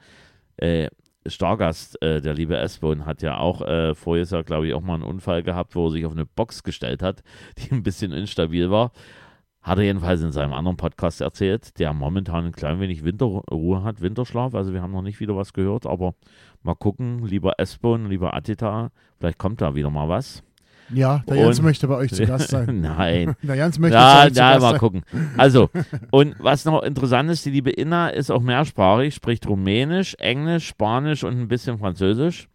äh, 0.58 0.89
Stargast, 1.25 2.00
äh, 2.03 2.22
der 2.22 2.34
liebe 2.36 2.58
S-Bone, 2.58 3.05
hat 3.05 3.22
ja 3.22 3.38
auch 3.38 3.62
äh, 3.62 3.96
voriges 3.96 4.32
Jahr, 4.32 4.44
glaube 4.44 4.67
ich, 4.67 4.74
auch 4.74 4.82
mal 4.82 4.96
einen 4.96 5.03
Unfall 5.03 5.41
gehabt, 5.41 5.75
wo 5.75 5.88
er 5.88 5.91
sich 5.91 6.05
auf 6.05 6.12
eine 6.12 6.25
Box 6.25 6.63
gestellt 6.63 7.01
hat, 7.01 7.24
die 7.58 7.72
ein 7.72 7.84
bisschen 7.84 8.12
instabil 8.12 8.70
war. 8.70 8.91
Hat 9.65 9.79
er 9.79 9.84
jedenfalls 9.84 10.22
in 10.22 10.31
seinem 10.31 10.53
anderen 10.53 10.77
Podcast 10.77 11.22
erzählt, 11.22 11.79
der 11.79 11.91
momentan 11.91 12.45
ein 12.45 12.51
klein 12.51 12.79
wenig 12.79 13.03
Winterruhe 13.03 13.84
hat, 13.84 14.00
Winterschlaf. 14.00 14.53
Also 14.53 14.74
wir 14.74 14.81
haben 14.84 14.91
noch 14.91 15.01
nicht 15.01 15.19
wieder 15.19 15.36
was 15.36 15.53
gehört, 15.53 15.88
aber 15.88 16.13
mal 16.62 16.75
gucken, 16.75 17.25
lieber 17.25 17.53
S-Bone, 17.57 18.07
lieber 18.07 18.36
Atita, 18.36 18.91
vielleicht 19.19 19.39
kommt 19.39 19.62
da 19.62 19.74
wieder 19.74 19.89
mal 19.89 20.07
was. 20.07 20.43
Ja, 20.93 21.24
der 21.27 21.38
Jens 21.38 21.57
Und- 21.57 21.65
möchte 21.65 21.88
bei 21.88 21.95
euch 21.95 22.13
zu 22.13 22.24
Gast 22.27 22.50
sein. 22.50 22.81
Nein. 22.81 23.36
Der 23.41 23.55
Jens 23.55 23.79
möchte 23.79 23.98
Ja, 23.98 24.27
zu 24.31 24.38
ja, 24.39 24.51
Gast 24.51 24.62
mal 24.62 24.69
sein. 24.69 24.79
gucken. 24.79 25.01
Also, 25.36 25.72
und 26.12 26.36
was 26.38 26.63
noch 26.65 26.84
interessant 26.84 27.31
ist, 27.31 27.43
die 27.43 27.50
liebe 27.50 27.72
Inna 27.72 28.10
ist 28.10 28.29
auch 28.29 28.43
mehrsprachig, 28.43 29.15
spricht 29.15 29.48
Rumänisch, 29.48 30.13
Englisch, 30.19 30.67
Spanisch 30.67 31.24
und 31.24 31.39
ein 31.41 31.48
bisschen 31.48 31.79
Französisch 31.79 32.50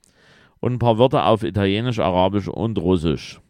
und 0.60 0.74
ein 0.74 0.78
paar 0.78 0.96
Wörter 0.96 1.26
auf 1.26 1.42
Italienisch, 1.42 1.98
Arabisch 1.98 2.46
und 2.46 2.78
Russisch. 2.78 3.40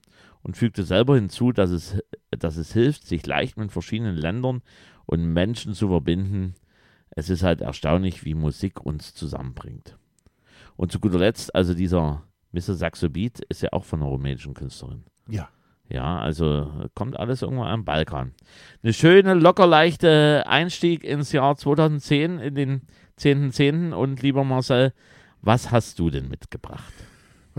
Und 0.42 0.56
fügte 0.56 0.84
selber 0.84 1.16
hinzu, 1.16 1.52
dass 1.52 1.70
es, 1.70 1.98
dass 2.30 2.56
es 2.56 2.72
hilft, 2.72 3.06
sich 3.06 3.26
leicht 3.26 3.56
mit 3.56 3.72
verschiedenen 3.72 4.16
Ländern 4.16 4.62
und 5.06 5.32
Menschen 5.32 5.74
zu 5.74 5.88
verbinden. 5.88 6.54
Es 7.10 7.28
ist 7.28 7.42
halt 7.42 7.60
erstaunlich, 7.60 8.24
wie 8.24 8.34
Musik 8.34 8.80
uns 8.80 9.14
zusammenbringt. 9.14 9.96
Und 10.76 10.92
zu 10.92 11.00
guter 11.00 11.18
Letzt, 11.18 11.54
also 11.54 11.74
dieser 11.74 12.22
Mr. 12.52 12.74
Saxo 12.74 13.10
Beat 13.10 13.40
ist 13.48 13.62
ja 13.62 13.70
auch 13.72 13.84
von 13.84 14.00
einer 14.00 14.08
rumänischen 14.08 14.54
Künstlerin. 14.54 15.04
Ja. 15.28 15.48
Ja, 15.90 16.20
also 16.20 16.88
kommt 16.94 17.18
alles 17.18 17.42
irgendwo 17.42 17.64
am 17.64 17.84
Balkan. 17.84 18.32
Eine 18.82 18.92
schöne, 18.92 19.34
locker 19.34 19.66
leichte 19.66 20.44
Einstieg 20.46 21.02
ins 21.02 21.32
Jahr 21.32 21.56
2010, 21.56 22.38
in 22.38 22.54
den 22.54 22.82
10.10. 23.18 23.92
Und 23.92 24.22
lieber 24.22 24.44
Marcel, 24.44 24.92
was 25.42 25.72
hast 25.72 25.98
du 25.98 26.10
denn 26.10 26.28
mitgebracht? 26.28 26.92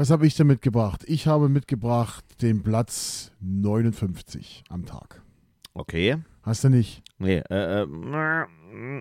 Was 0.02 0.10
habe 0.10 0.26
ich 0.26 0.34
denn 0.34 0.48
mitgebracht? 0.48 1.04
Ich 1.06 1.28
habe 1.28 1.48
mitgebracht 1.48 2.26
den 2.42 2.64
Platz 2.64 3.32
59 3.40 4.64
am 4.68 4.84
Tag. 4.88 5.22
Okay. 5.76 6.18
Hast 6.42 6.64
du 6.64 6.70
nicht? 6.70 7.04
Nee, 7.20 7.44
äh, 7.52 7.84
äh, 7.84 8.48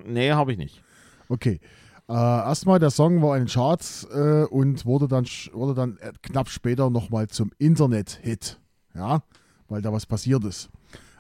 nee, 0.05 0.31
habe 0.33 0.53
ich 0.53 0.59
nicht. 0.59 0.83
Okay. 1.31 1.59
Äh, 2.07 2.13
erstmal, 2.13 2.81
der 2.81 2.91
Song 2.91 3.23
war 3.23 3.35
in 3.39 3.45
den 3.45 3.49
Charts 3.49 4.09
äh, 4.13 4.45
und 4.51 4.85
wurde 4.85 5.09
dann, 5.09 5.25
wurde 5.55 5.73
dann 5.73 5.97
äh, 6.03 6.13
knapp 6.21 6.51
später 6.51 6.91
nochmal 6.91 7.29
zum 7.29 7.51
Internet-Hit. 7.57 8.61
Ja, 8.95 9.23
weil 9.71 9.81
da 9.81 9.95
was 9.95 10.05
passiert 10.05 10.45
ist. 10.45 10.69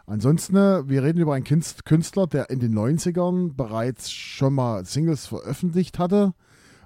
Ansonsten, 0.05 0.57
äh, 0.57 0.87
wir 0.91 1.03
reden 1.03 1.21
über 1.21 1.33
einen 1.33 1.47
Künst- 1.47 1.87
Künstler, 1.87 2.27
der 2.27 2.51
in 2.51 2.61
den 2.61 2.75
90ern 2.75 3.57
bereits 3.57 4.13
schon 4.13 4.53
mal 4.53 4.85
Singles 4.85 5.27
veröffentlicht 5.27 5.99
hatte, 5.99 6.35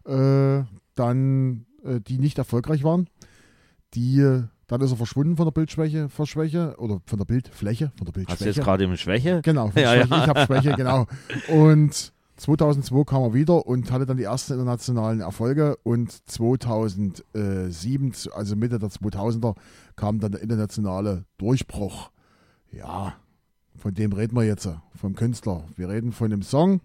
äh, 0.07 0.63
dann 0.95 1.67
die 2.01 2.19
nicht 2.19 2.39
erfolgreich 2.39 2.83
waren. 2.85 3.09
Die, 3.95 4.21
äh, 4.21 4.45
dann 4.67 4.81
ist 4.81 4.91
er 4.91 4.97
verschwunden 4.97 5.37
von 5.37 5.45
der 5.47 5.53
Bildschwäche, 5.53 6.09
Verschwäche 6.09 6.75
oder 6.79 7.01
von 7.07 7.19
der 7.19 7.27
Bildfläche, 7.27 7.93
von 7.97 8.07
der 8.07 8.07
Hast 8.07 8.09
du 8.09 8.13
Bildschwäche. 8.13 8.45
jetzt 8.51 8.61
gerade 8.65 8.85
eine 8.85 8.97
Schwäche? 8.97 9.41
Genau, 9.43 9.69
von 9.73 9.83
Ja, 9.83 9.93
Schwäche. 9.95 10.09
ja. 10.11 10.23
ich 10.23 10.29
habe 10.29 10.41
Schwäche, 10.47 10.73
genau. 10.75 11.07
Und 11.49 12.13
2002 12.37 13.05
kam 13.05 13.23
er 13.23 13.35
wieder 13.35 13.67
und 13.67 13.93
hatte 13.93 14.07
dann 14.07 14.17
die 14.17 14.25
ersten 14.25 14.55
internationalen 14.55 15.21
Erfolge 15.21 15.77
und 15.85 16.11
2007, 16.29 18.13
also 18.35 18.57
Mitte 18.57 18.79
der 18.79 18.89
2000er, 18.89 19.55
kam 19.97 20.19
dann 20.21 20.33
der 20.33 20.43
internationale 20.43 21.25
Durchbruch. 21.39 22.11
Ja, 22.73 23.15
von 23.77 23.95
dem 23.95 24.13
reden 24.13 24.37
wir 24.37 24.45
jetzt, 24.45 24.69
vom 24.97 25.15
Künstler. 25.15 25.65
Wir 25.77 25.89
reden 25.89 26.13
von 26.13 26.31
dem 26.31 26.43
Song, 26.43 26.81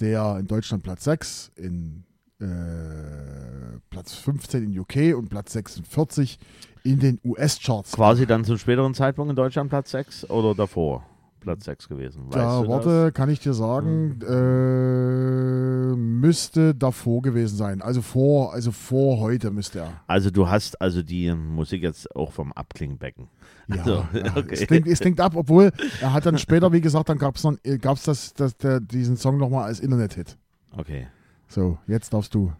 der 0.00 0.36
in 0.38 0.46
Deutschland 0.46 0.82
Platz 0.82 1.04
6, 1.04 1.52
in 1.56 2.04
äh, 2.40 3.78
Platz 3.90 4.14
15 4.14 4.64
in 4.64 4.78
UK 4.78 5.16
und 5.16 5.28
Platz 5.28 5.52
46 5.52 6.38
in 6.82 6.98
den 7.00 7.20
US-Charts. 7.24 7.92
Quasi 7.92 8.26
dann 8.26 8.44
zum 8.44 8.58
späteren 8.58 8.94
Zeitpunkt 8.94 9.30
in 9.30 9.36
Deutschland 9.36 9.70
Platz 9.70 9.90
6 9.92 10.30
oder 10.30 10.54
davor 10.54 11.04
Platz 11.44 11.64
6 11.66 11.88
gewesen? 11.88 12.26
Weißt 12.26 12.36
Da 12.36 12.62
du 12.62 12.68
Worte 12.68 13.12
kann 13.12 13.28
ich 13.28 13.38
dir 13.38 13.54
sagen, 13.54 14.18
äh, 14.26 15.96
müsste 15.96 16.74
davor 16.74 17.22
gewesen 17.22 17.56
sein. 17.56 17.82
Also 17.82 18.02
vor, 18.02 18.52
also 18.52 18.72
vor 18.72 19.20
heute 19.20 19.50
müsste 19.50 19.80
er. 19.80 19.84
Das? 19.84 19.94
Also 20.06 20.30
du 20.30 20.48
hast 20.48 20.80
also 20.80 21.02
die 21.02 21.32
Musik 21.32 21.82
jetzt 21.82 22.14
auch 22.16 22.32
vom 22.32 22.52
Abklingbecken. 22.52 23.28
Ja, 23.68 23.76
Also, 23.84 24.06
ja. 24.14 24.36
okay. 24.36 24.46
es, 24.50 24.66
klingt, 24.66 24.86
es 24.88 25.00
klingt 25.00 25.20
ab, 25.20 25.34
obwohl 25.36 25.70
er 26.00 26.12
hat 26.12 26.26
dann 26.26 26.38
später, 26.38 26.72
wie 26.72 26.80
gesagt, 26.80 27.08
dann 27.08 27.18
gab 27.18 27.36
es 27.36 27.46
gab's 27.80 28.04
das, 28.04 28.34
das, 28.34 28.56
der, 28.56 28.80
diesen 28.80 29.16
Song 29.16 29.38
nochmal 29.38 29.64
als 29.64 29.80
Internet-Hit. 29.80 30.36
Okay. 30.76 31.06
So, 31.54 31.78
jetzt 31.86 32.12
darfst 32.12 32.34
du. 32.34 32.52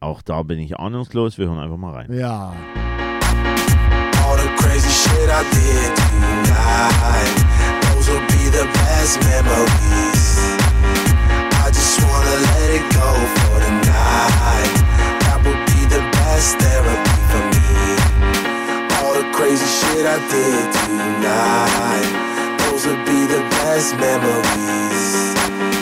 Auch 0.00 0.22
da 0.22 0.42
bin 0.42 0.58
ich 0.58 0.78
ahnungslos. 0.78 1.36
Wir 1.36 1.48
hören 1.48 1.58
einfach 1.58 1.76
mal 1.76 1.92
rein. 1.92 2.10
Ja, 2.14 2.54
All 4.24 4.38
the 4.38 4.48
crazy 4.56 4.88
shit 4.88 5.28
I 5.28 5.44
did 5.52 5.94
tonight. 5.94 7.36
Those 7.82 8.08
will 8.10 8.24
be 8.28 8.48
the 8.48 8.64
best 8.72 9.20
memories. 9.28 10.56
I 11.60 11.68
just 11.68 12.00
wanna 12.00 12.36
let 12.48 12.70
it 12.72 12.88
go 12.96 13.10
for 13.36 13.60
tonight. 13.60 14.74
That 15.20 15.44
would 15.44 15.62
be 15.66 15.84
the 15.94 16.00
best 16.16 16.56
therapy 16.56 17.20
for 17.28 17.44
me. 17.52 17.68
All 18.96 19.12
the 19.12 19.28
crazy 19.36 19.66
shit 19.66 20.06
I 20.06 20.16
did 20.32 20.72
tonight. 20.72 22.08
Those 22.64 22.86
would 22.86 23.04
be 23.04 23.26
the 23.26 23.42
best 23.60 23.94
memories. 23.96 25.77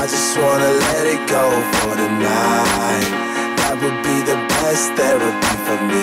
I 0.00 0.02
just 0.02 0.36
wanna 0.38 0.70
let 0.86 1.04
it 1.14 1.20
go 1.28 1.44
for 1.78 1.94
tonight. 1.96 3.08
That 3.56 3.76
would 3.82 4.02
be 4.02 4.16
the 4.30 4.36
best 4.48 4.92
therapy 4.96 5.56
for 5.66 5.78
me. 5.86 6.02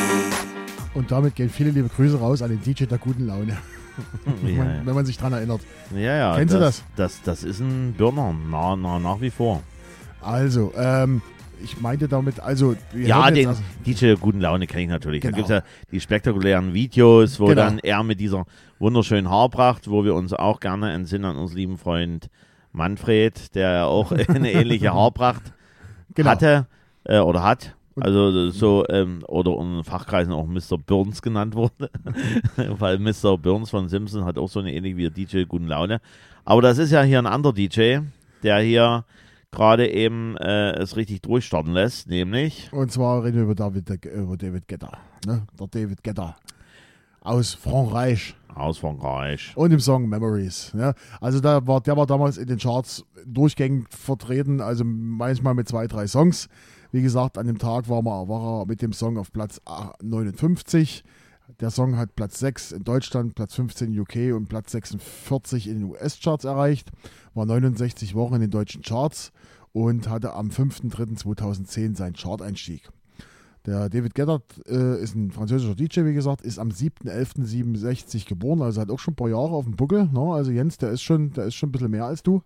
und 0.94 1.12
damit 1.12 1.36
gehen 1.36 1.50
viele 1.50 1.72
liebe 1.72 1.90
Grüße 1.90 2.18
raus 2.20 2.42
an 2.42 2.50
den 2.50 2.62
DJ 2.62 2.86
der 2.86 2.98
guten 2.98 3.26
Laune, 3.28 3.58
wenn, 4.42 4.56
Ja, 4.56 4.64
man, 4.64 4.86
wenn 4.86 4.96
man 4.96 5.06
sich 5.06 5.18
dran 5.18 5.34
erinnert. 5.34 5.62
ja, 5.94 6.16
ja. 6.16 6.36
Kennst 6.38 6.54
du 6.54 6.60
das? 6.60 6.84
Das, 6.96 7.22
das 7.24 7.44
ist 7.44 7.60
ein 7.60 7.94
Birner, 7.98 8.34
na, 8.50 8.76
na, 8.76 9.00
nach 9.00 9.20
wie 9.22 9.30
vor. 9.30 9.62
Also, 10.22 10.72
ähm, 10.78 11.22
ich 11.64 11.80
meinte 11.82 12.08
damit, 12.08 12.40
also. 12.40 12.76
wir 12.94 13.08
Ja, 13.08 13.30
den 13.32 13.48
also- 13.50 13.62
DJ 13.86 14.06
der 14.08 14.18
guten 14.18 14.40
Laune 14.42 14.68
kenne 14.68 14.84
ich 14.84 14.90
natürlich. 14.90 15.22
Da 15.22 15.30
Genau. 15.30 15.38
gibt 15.38 15.50
es 15.50 15.56
ja 15.56 15.64
die 15.92 16.00
spektakulären 16.02 16.74
Videos, 16.74 17.40
wo 17.40 17.46
Genau. 17.48 17.62
dann 17.64 17.80
er 17.80 18.04
mit 18.04 18.20
dieser 18.20 18.46
wunderschönen 18.80 19.30
Haarpracht, 19.30 19.90
wo 19.90 20.04
wir 20.06 20.16
uns 20.16 20.34
auch 20.34 20.60
gerne 20.60 20.92
entsinnen 20.94 21.26
an 21.26 21.38
unseren 21.38 21.58
lieben 21.58 21.78
Freund 21.78 22.30
Manfred, 22.76 23.56
der 23.56 23.72
ja 23.72 23.86
auch 23.86 24.12
eine 24.28 24.52
ähnliche 24.52 24.94
Haarpracht 24.94 25.54
Genau. 26.14 26.30
hatte 26.30 26.68
äh, 27.04 27.20
oder 27.20 27.44
hat. 27.44 27.76
Also 27.98 28.50
so, 28.50 28.86
ähm, 28.90 29.24
oder 29.28 29.58
in 29.58 29.84
Fachkreisen 29.86 30.34
auch 30.34 30.48
Mr. 30.48 30.78
Burns 30.78 31.22
genannt 31.22 31.56
wurde. 31.56 31.90
Weil 32.58 33.00
Mr. 33.00 33.38
Burns 33.38 33.70
von 33.70 33.88
Simpson 33.88 34.26
hat 34.26 34.38
auch 34.38 34.50
so 34.50 34.60
eine 34.60 34.74
ähnliche 34.74 34.98
wie 34.98 35.02
der 35.04 35.12
DJ 35.12 35.44
Guten 35.46 35.68
Laune. 35.68 36.02
Aber 36.44 36.62
das 36.62 36.78
ist 36.78 36.92
ja 36.92 37.02
hier 37.04 37.20
ein 37.20 37.26
anderer 37.26 37.54
DJ, 37.54 38.00
der 38.44 38.60
hier 38.60 39.06
gerade 39.52 39.90
eben 39.90 40.36
äh, 40.38 40.72
es 40.74 40.98
richtig 40.98 41.22
durchstarten 41.22 41.72
lässt, 41.72 42.10
nämlich 42.10 42.70
Und 42.74 42.92
zwar 42.92 43.24
reden 43.24 43.38
wir 43.38 43.44
über 43.44 43.56
David, 43.56 43.90
über 44.06 44.36
David 44.36 44.68
Guetta. 44.68 44.98
Ne? 45.26 45.48
Der 45.58 45.68
David 45.68 46.04
Guetta 46.04 46.36
aus 47.22 47.54
Frankreich 47.54 48.36
aus 48.56 48.78
Frankreich. 48.80 49.54
und 49.56 49.72
im 49.72 49.80
Song 49.80 50.08
Memories. 50.10 50.74
Ne? 50.74 50.94
Also 51.22 51.40
da 51.40 51.66
war, 51.68 51.82
der 51.82 51.98
war 51.98 52.06
damals 52.06 52.38
in 52.38 52.48
den 52.48 52.58
Charts 52.58 53.06
durchgängig 53.26 53.86
vertreten, 53.90 54.62
also 54.62 54.84
manchmal 54.86 55.54
mit 55.54 55.68
zwei, 55.68 55.88
drei 55.88 56.08
Songs. 56.08 56.48
Wie 56.92 57.02
gesagt, 57.02 57.38
an 57.38 57.48
dem 57.48 57.58
Tag 57.58 57.90
war, 57.90 58.02
man, 58.02 58.28
war 58.28 58.62
er 58.62 58.66
mit 58.66 58.82
dem 58.82 58.94
Song 58.94 59.18
auf 59.18 59.32
Platz 59.32 59.60
59. 60.02 61.04
Der 61.60 61.70
Song 61.70 61.98
hat 61.98 62.16
Platz 62.16 62.40
6 62.40 62.72
in 62.72 62.84
Deutschland, 62.84 63.36
Platz 63.36 63.56
15 63.56 63.94
in 63.94 64.00
UK 64.00 64.36
und 64.36 64.48
Platz 64.48 64.72
46 64.72 65.68
in 65.68 65.76
den 65.76 65.84
US-Charts 65.84 66.46
erreicht. 66.46 66.92
War 67.34 67.46
69 67.46 68.16
Wochen 68.16 68.36
in 68.36 68.42
den 68.42 68.50
deutschen 68.50 68.82
Charts 68.82 69.32
und 69.72 70.10
hatte 70.10 70.34
am 70.34 70.50
5.3.2010 70.50 71.96
seinen 71.96 72.14
Chart-Einstieg. 72.14 72.90
Der 73.66 73.90
David 73.90 74.14
Guetta 74.14 74.40
äh, 74.68 75.02
ist 75.02 75.16
ein 75.16 75.32
französischer 75.32 75.76
DJ, 75.76 76.06
wie 76.06 76.14
gesagt, 76.14 76.42
ist 76.42 76.60
am 76.60 76.70
7.11.67 76.70 78.28
geboren, 78.28 78.62
also 78.62 78.80
hat 78.82 78.92
auch 78.92 79.00
schon 79.00 79.14
ein 79.14 79.16
paar 79.16 79.30
Jahre 79.30 79.52
auf 79.52 79.66
dem 79.66 79.76
Buckel. 79.76 80.08
Ne? 80.12 80.34
Also 80.34 80.52
Jens, 80.52 80.78
der 80.78 80.92
ist, 80.92 81.02
schon, 81.02 81.32
der 81.34 81.46
ist 81.46 81.56
schon 81.56 81.70
ein 81.70 81.72
bisschen 81.72 81.92
mehr 81.92 82.06
als 82.06 82.22
du. 82.22 82.44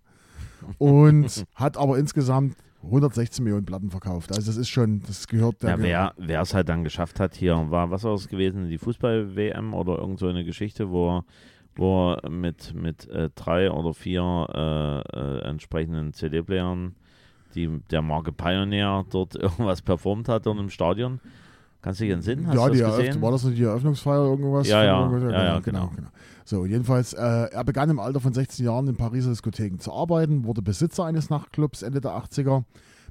Und 0.78 1.46
hat 1.56 1.78
aber 1.78 1.98
insgesamt 1.98 2.56
116 2.84 3.44
Millionen 3.44 3.66
Platten 3.66 3.90
verkauft. 3.90 4.32
Also 4.32 4.50
das 4.50 4.56
ist 4.56 4.70
schon, 4.70 5.02
das 5.06 5.28
gehört 5.28 5.62
der 5.62 5.78
Ja, 5.86 6.14
wer 6.18 6.42
es 6.42 6.54
halt 6.54 6.70
dann 6.70 6.86
geschafft 6.86 7.20
hat, 7.20 7.36
hier 7.36 7.56
war, 7.70 7.92
was 7.92 8.04
war 8.04 8.14
es 8.14 8.30
gewesen, 8.30 8.70
die 8.70 8.78
Fußball-WM 8.78 9.74
oder 9.74 9.98
irgend 10.00 10.20
so 10.20 10.28
eine 10.28 10.46
Geschichte, 10.46 10.90
wo 10.90 11.18
er, 11.18 11.26
wo 11.76 12.14
er 12.14 12.30
mit, 12.30 12.74
mit 12.74 13.10
äh, 13.10 13.30
drei 13.36 13.70
oder 13.70 13.94
vier 13.94 14.48
äh, 15.14 15.20
äh, 15.20 15.50
entsprechenden 15.50 16.14
CD-Playern 16.14 16.96
die, 17.68 17.80
der 17.92 18.02
Marke 18.02 18.32
Pioneer 18.32 19.06
dort 19.10 19.36
irgendwas 19.36 19.82
performt 19.82 20.30
hat 20.30 20.46
dort 20.46 20.60
im 20.60 20.70
Stadion. 20.70 21.20
Kannst 21.82 22.02
du 22.02 22.04
dich 22.06 22.14
entsinnen? 22.14 22.46
Hast 22.46 22.56
ja, 22.56 22.70
die 22.70 22.80
Eröffnung, 22.82 23.22
war 23.22 23.32
das 23.32 23.44
nicht 23.46 23.58
die 23.58 23.64
Eröffnungsfeier 23.64 24.22
oder 24.22 24.32
irgendwas? 24.32 24.68
Ja, 24.68 24.84
ja, 24.84 25.02
Irgendwas? 25.02 25.32
ja, 25.32 25.44
ja, 25.46 25.60
genau. 25.60 25.90
So, 26.44 26.66
jedenfalls, 26.66 27.14
äh, 27.14 27.20
er 27.22 27.64
begann 27.64 27.90
im 27.90 28.00
Alter 28.00 28.20
von 28.20 28.34
16 28.34 28.66
Jahren 28.66 28.88
in 28.88 28.98
Pariser 28.98 29.30
Diskotheken 29.30 29.80
zu 29.80 29.94
arbeiten, 29.94 30.44
wurde 30.44 30.62
Besitzer 30.62 31.06
eines 31.06 31.30
Nachtclubs 31.30 31.82
Ende 31.82 32.02
der 32.02 32.12
80er, 32.12 32.64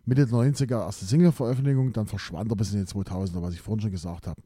Mitte 0.04 0.26
der 0.26 0.34
90er 0.34 0.84
erste 0.84 1.06
Single-Veröffentlichung, 1.06 1.92
dann 1.94 2.06
verschwand 2.06 2.52
er 2.52 2.56
bis 2.56 2.74
in 2.74 2.84
die 2.84 2.86
2000er, 2.86 3.40
was 3.40 3.54
ich 3.54 3.60
vorhin 3.62 3.80
schon 3.80 3.90
gesagt 3.90 4.26
habe. 4.26 4.40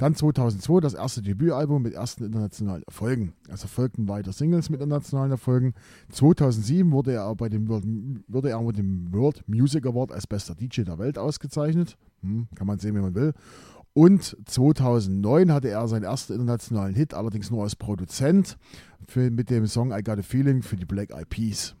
Dann 0.00 0.14
2002 0.14 0.80
das 0.80 0.94
erste 0.94 1.20
Debütalbum 1.20 1.82
mit 1.82 1.92
ersten 1.92 2.24
internationalen 2.24 2.82
Erfolgen. 2.84 3.34
Es 3.52 3.62
folgten 3.64 4.08
weiter 4.08 4.32
Singles 4.32 4.70
mit 4.70 4.80
internationalen 4.80 5.30
Erfolgen. 5.30 5.74
2007 6.08 6.90
wurde 6.90 7.12
er, 7.12 7.34
bei 7.36 7.50
dem 7.50 7.68
World, 7.68 7.84
wurde 8.26 8.48
er 8.48 8.62
mit 8.62 8.78
dem 8.78 9.12
World 9.12 9.46
Music 9.46 9.84
Award 9.84 10.10
als 10.12 10.26
bester 10.26 10.54
DJ 10.54 10.84
der 10.84 10.98
Welt 10.98 11.18
ausgezeichnet. 11.18 11.98
Hm, 12.22 12.48
kann 12.54 12.66
man 12.66 12.78
sehen, 12.78 12.96
wie 12.96 13.00
man 13.00 13.14
will. 13.14 13.34
Und 13.92 14.38
2009 14.46 15.52
hatte 15.52 15.68
er 15.68 15.86
seinen 15.86 16.04
ersten 16.04 16.32
internationalen 16.32 16.94
Hit, 16.94 17.12
allerdings 17.12 17.50
nur 17.50 17.64
als 17.64 17.76
Produzent, 17.76 18.56
für, 19.06 19.30
mit 19.30 19.50
dem 19.50 19.66
Song 19.66 19.92
I 19.92 20.02
Got 20.02 20.20
a 20.20 20.22
Feeling 20.22 20.62
für 20.62 20.76
die 20.76 20.86
Black 20.86 21.10
Eyed 21.10 21.28
Peas. 21.28 21.76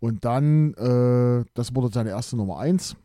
Und 0.00 0.24
dann, 0.24 0.74
äh, 0.74 1.44
das 1.54 1.76
wurde 1.76 1.94
seine 1.94 2.10
erste 2.10 2.36
Nummer 2.36 2.58
1. 2.58 2.96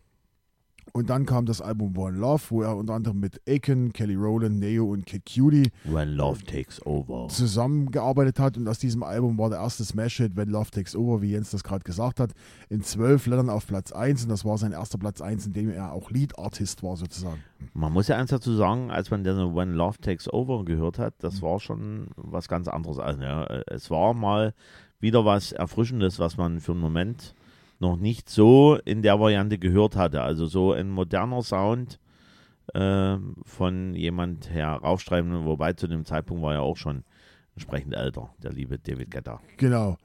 Und 0.97 1.11
dann 1.11 1.27
kam 1.27 1.45
das 1.45 1.61
Album 1.61 1.95
One 1.95 2.17
Love, 2.17 2.41
wo 2.49 2.63
er 2.63 2.75
unter 2.75 2.95
anderem 2.95 3.19
mit 3.19 3.39
Aiken, 3.47 3.93
Kelly 3.93 4.15
Rowland, 4.15 4.57
Neo 4.57 4.85
und 4.85 5.05
Kid 5.05 5.31
Cudi 5.31 5.69
When 5.83 6.15
Love 6.15 6.43
Takes 6.43 6.83
Over. 6.87 7.27
zusammengearbeitet 7.27 8.39
hat. 8.39 8.57
Und 8.57 8.67
aus 8.67 8.79
diesem 8.79 9.03
Album 9.03 9.37
war 9.37 9.51
der 9.51 9.59
erste 9.59 9.85
Smash-Hit, 9.85 10.35
When 10.35 10.49
Love 10.49 10.71
Takes 10.71 10.95
Over, 10.95 11.21
wie 11.21 11.33
Jens 11.33 11.51
das 11.51 11.63
gerade 11.63 11.83
gesagt 11.83 12.19
hat, 12.19 12.31
in 12.69 12.81
zwölf 12.81 13.27
Ländern 13.27 13.51
auf 13.51 13.67
Platz 13.67 13.91
1. 13.91 14.23
Und 14.23 14.29
das 14.29 14.43
war 14.43 14.57
sein 14.57 14.71
erster 14.71 14.97
Platz 14.97 15.21
1, 15.21 15.45
in 15.45 15.53
dem 15.53 15.69
er 15.69 15.93
auch 15.93 16.09
Lead-Artist 16.09 16.81
war, 16.81 16.97
sozusagen. 16.97 17.43
Man 17.75 17.93
muss 17.93 18.07
ja 18.07 18.17
eins 18.17 18.31
dazu 18.31 18.55
sagen, 18.55 18.89
als 18.89 19.11
man 19.11 19.23
dann 19.23 19.55
When 19.55 19.73
Love 19.73 19.99
Takes 19.99 20.33
Over 20.33 20.65
gehört 20.65 20.97
hat, 20.97 21.13
das 21.19 21.43
war 21.43 21.59
schon 21.59 22.07
was 22.15 22.47
ganz 22.47 22.67
anderes. 22.67 22.97
Also, 22.97 23.21
ja, 23.21 23.43
es 23.67 23.91
war 23.91 24.15
mal 24.15 24.55
wieder 24.99 25.25
was 25.25 25.51
Erfrischendes, 25.51 26.17
was 26.17 26.37
man 26.37 26.59
für 26.59 26.71
einen 26.71 26.81
Moment 26.81 27.35
noch 27.79 27.97
nicht 27.97 28.29
so 28.29 28.77
in 28.85 29.01
der 29.01 29.19
Variante 29.19 29.57
gehört 29.57 29.95
hatte. 29.95 30.21
Also 30.21 30.45
so 30.45 30.73
ein 30.73 30.89
moderner 30.89 31.41
Sound 31.43 31.99
äh, 32.73 33.17
von 33.43 33.93
jemand 33.93 34.49
heraufschreiben, 34.49 35.45
wobei 35.45 35.73
zu 35.73 35.87
dem 35.87 36.05
Zeitpunkt 36.05 36.43
war 36.43 36.53
er 36.53 36.61
auch 36.61 36.77
schon 36.77 37.03
entsprechend 37.55 37.95
älter, 37.95 38.29
der 38.43 38.51
liebe 38.53 38.77
David 38.77 39.11
Guetta. 39.11 39.39
Genau. 39.57 39.97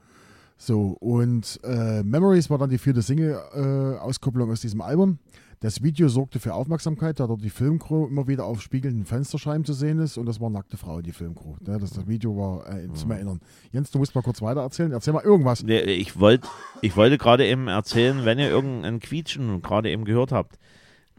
So, 0.56 0.96
und 1.00 1.58
äh, 1.64 2.02
Memories 2.02 2.48
war 2.48 2.58
dann 2.58 2.70
die 2.70 2.78
vierte 2.78 3.02
Single-Auskopplung 3.02 4.50
aus 4.50 4.60
diesem 4.60 4.80
Album. 4.80 5.18
Das 5.62 5.80
Video 5.80 6.08
sorgte 6.08 6.40
für 6.40 6.54
Aufmerksamkeit, 6.54 7.20
da 7.20 7.28
dort 7.28 7.44
die 7.44 7.48
Filmcrew 7.48 8.08
immer 8.08 8.26
wieder 8.26 8.46
auf 8.46 8.60
spiegelnden 8.60 9.04
Fensterscheiben 9.04 9.64
zu 9.64 9.74
sehen 9.74 10.00
ist 10.00 10.18
und 10.18 10.26
das 10.26 10.40
war 10.40 10.50
nackte 10.50 10.76
Frau, 10.76 11.00
die 11.02 11.12
Filmcrew. 11.12 11.54
Ja, 11.64 11.78
das, 11.78 11.92
das 11.92 12.08
Video 12.08 12.36
war 12.36 12.68
äh, 12.68 12.92
zum 12.94 13.12
Erinnern. 13.12 13.38
Jens, 13.70 13.92
du 13.92 13.98
musst 14.00 14.12
mal 14.16 14.22
kurz 14.22 14.42
weiter 14.42 14.60
erzählen. 14.60 14.90
Erzähl 14.90 15.12
mal 15.12 15.22
irgendwas. 15.22 15.62
Nee, 15.62 15.78
Ich, 15.82 16.18
wollt, 16.18 16.42
ich 16.80 16.96
wollte 16.96 17.16
gerade 17.16 17.46
eben 17.46 17.68
erzählen, 17.68 18.24
wenn 18.24 18.40
ihr 18.40 18.48
irgendein 18.48 18.98
Quietschen 18.98 19.62
gerade 19.62 19.88
eben 19.88 20.04
gehört 20.04 20.32
habt, 20.32 20.58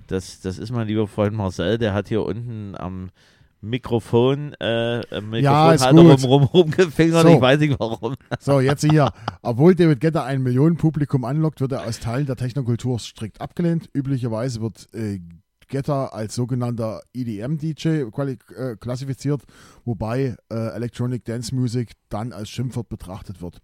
das, 0.08 0.42
das 0.42 0.58
ist 0.58 0.74
mein 0.74 0.88
lieber 0.88 1.08
Freund 1.08 1.34
Marcel, 1.34 1.78
der 1.78 1.94
hat 1.94 2.10
hier 2.10 2.24
unten 2.24 2.76
am 2.76 3.12
Mikrofon, 3.64 4.54
äh, 4.60 5.02
am 5.10 5.34
Ja, 5.36 5.72
ist 5.74 5.82
Mikrofonhalter 5.82 5.94
gut. 5.94 6.30
rum, 6.30 6.44
rum, 6.44 6.44
rumgefingert. 6.44 7.24
So. 7.24 7.30
Ich 7.30 7.42
weiß 7.42 7.60
nicht 7.60 7.80
warum. 7.80 8.16
So, 8.40 8.60
jetzt 8.60 8.84
hier. 8.84 9.12
Obwohl 9.42 9.74
David 9.74 10.02
Guetta 10.02 10.26
ein 10.26 10.44
Millionenpublikum 10.44 11.24
anlockt, 11.24 11.62
wird 11.62 11.72
er 11.72 11.86
aus 11.86 12.00
Teilen 12.00 12.26
der 12.26 12.36
Technokultur 12.36 13.00
strikt 13.00 13.40
abgelehnt. 13.40 13.90
Üblicherweise 13.94 14.62
wird 14.62 14.88
äh, 14.94 15.20
Guetta 15.70 16.08
als 16.08 16.36
sogenannter 16.36 17.02
EDM-DJ 17.14 17.88
äh, 17.88 18.76
klassifiziert, 18.80 19.44
wobei 19.86 20.36
äh, 20.52 20.76
Electronic 20.76 21.24
Dance 21.24 21.56
Music 21.56 21.94
dann 22.10 22.34
als 22.34 22.50
Schimpfwort 22.50 22.90
betrachtet 22.90 23.42
wird. 23.42 23.60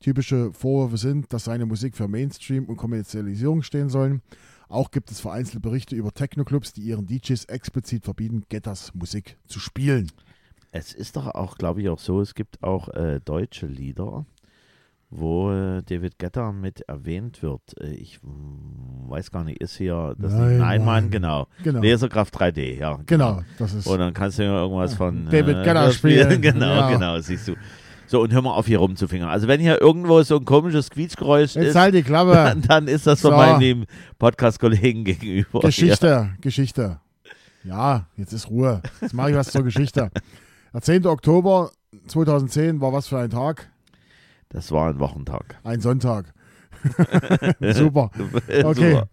Typische 0.00 0.52
Vorwürfe 0.52 0.98
sind, 0.98 1.32
dass 1.32 1.44
seine 1.44 1.66
Musik 1.66 1.96
für 1.96 2.06
Mainstream 2.06 2.66
und 2.66 2.76
Kommerzialisierung 2.76 3.62
stehen 3.62 3.88
sollen. 3.88 4.22
Auch 4.68 4.90
gibt 4.90 5.10
es 5.10 5.20
vereinzelte 5.20 5.60
Berichte 5.60 5.96
über 5.96 6.12
Techno-Clubs, 6.12 6.72
die 6.74 6.82
ihren 6.82 7.06
DJs 7.06 7.46
explizit 7.46 8.04
verbieten, 8.04 8.44
Guettas 8.50 8.92
Musik 8.94 9.38
zu 9.46 9.60
spielen. 9.60 10.10
Es 10.72 10.92
ist 10.92 11.16
doch 11.16 11.26
auch, 11.28 11.56
glaube 11.56 11.80
ich, 11.80 11.88
auch 11.88 11.98
so, 11.98 12.20
es 12.20 12.34
gibt 12.34 12.62
auch 12.62 12.88
äh, 12.90 13.20
deutsche 13.24 13.66
Lieder, 13.66 14.26
wo 15.10 15.50
äh, 15.50 15.82
David 15.82 16.18
Guetta 16.18 16.52
mit 16.52 16.82
erwähnt 16.82 17.42
wird. 17.42 17.62
Äh, 17.80 17.94
ich 17.94 18.20
weiß 18.22 19.30
gar 19.30 19.44
nicht, 19.44 19.62
ist 19.62 19.78
hier 19.78 20.14
das 20.18 20.34
Nein? 20.34 20.58
Nein, 20.58 20.84
Mann, 20.84 21.10
genau. 21.10 21.46
Genau. 21.64 21.80
Leserkraft 21.80 22.36
3D, 22.38 22.76
ja. 22.78 23.00
Genau, 23.06 23.40
das 23.58 23.72
ist. 23.72 23.86
Und 23.86 23.98
dann 23.98 24.12
kannst 24.12 24.38
du 24.38 24.42
ja 24.44 24.58
irgendwas 24.60 24.92
von 24.94 25.24
David 25.30 25.56
äh, 25.56 25.64
das 25.64 25.94
spielen. 25.94 26.42
Genau, 26.42 26.66
Ja. 26.66 26.90
genau, 26.90 27.18
siehst 27.20 27.48
du. 27.48 27.54
So, 28.08 28.22
und 28.22 28.32
hör 28.32 28.40
mal 28.40 28.52
auf, 28.54 28.66
hier 28.66 28.78
rumzufingern. 28.78 29.28
Also, 29.28 29.48
wenn 29.48 29.60
hier 29.60 29.80
irgendwo 29.80 30.22
so 30.22 30.38
ein 30.38 30.44
komisches 30.44 30.88
Quietschgeräusch 30.90 31.54
Jetzt 31.56 31.68
ist, 31.68 31.76
halt 31.76 31.94
die 31.94 32.02
Klappe. 32.02 32.32
dann, 32.34 32.62
dann 32.62 32.88
ist 32.88 33.06
das 33.06 33.20
von 33.20 33.32
So. 33.32 33.36
meinem 33.36 33.60
lieben 33.60 33.84
Podcast-Kollegen 34.18 35.04
gegenüber. 35.04 35.60
Geschichte, 35.60 36.30
Geschichte. 36.40 37.00
Ja, 37.64 38.06
jetzt 38.16 38.32
ist 38.32 38.48
Ruhe. 38.48 38.82
Jetzt 39.02 39.12
mache 39.12 39.30
ich 39.30 39.36
was 39.36 39.50
zur 39.50 39.62
Geschichte. 39.62 40.10
Der 40.72 40.80
10. 40.80 41.06
Oktober 41.06 41.70
2010 42.06 42.80
war 42.80 42.92
was 42.92 43.08
für 43.08 43.18
ein 43.18 43.28
Tag? 43.30 43.70
Das 44.48 44.72
war 44.72 44.88
ein 44.88 44.98
Wochentag. 44.98 45.58
Ein 45.64 45.80
Sonntag. 45.80 46.32
Super. 47.60 48.10
Okay. 48.48 48.62
Super. 48.62 49.08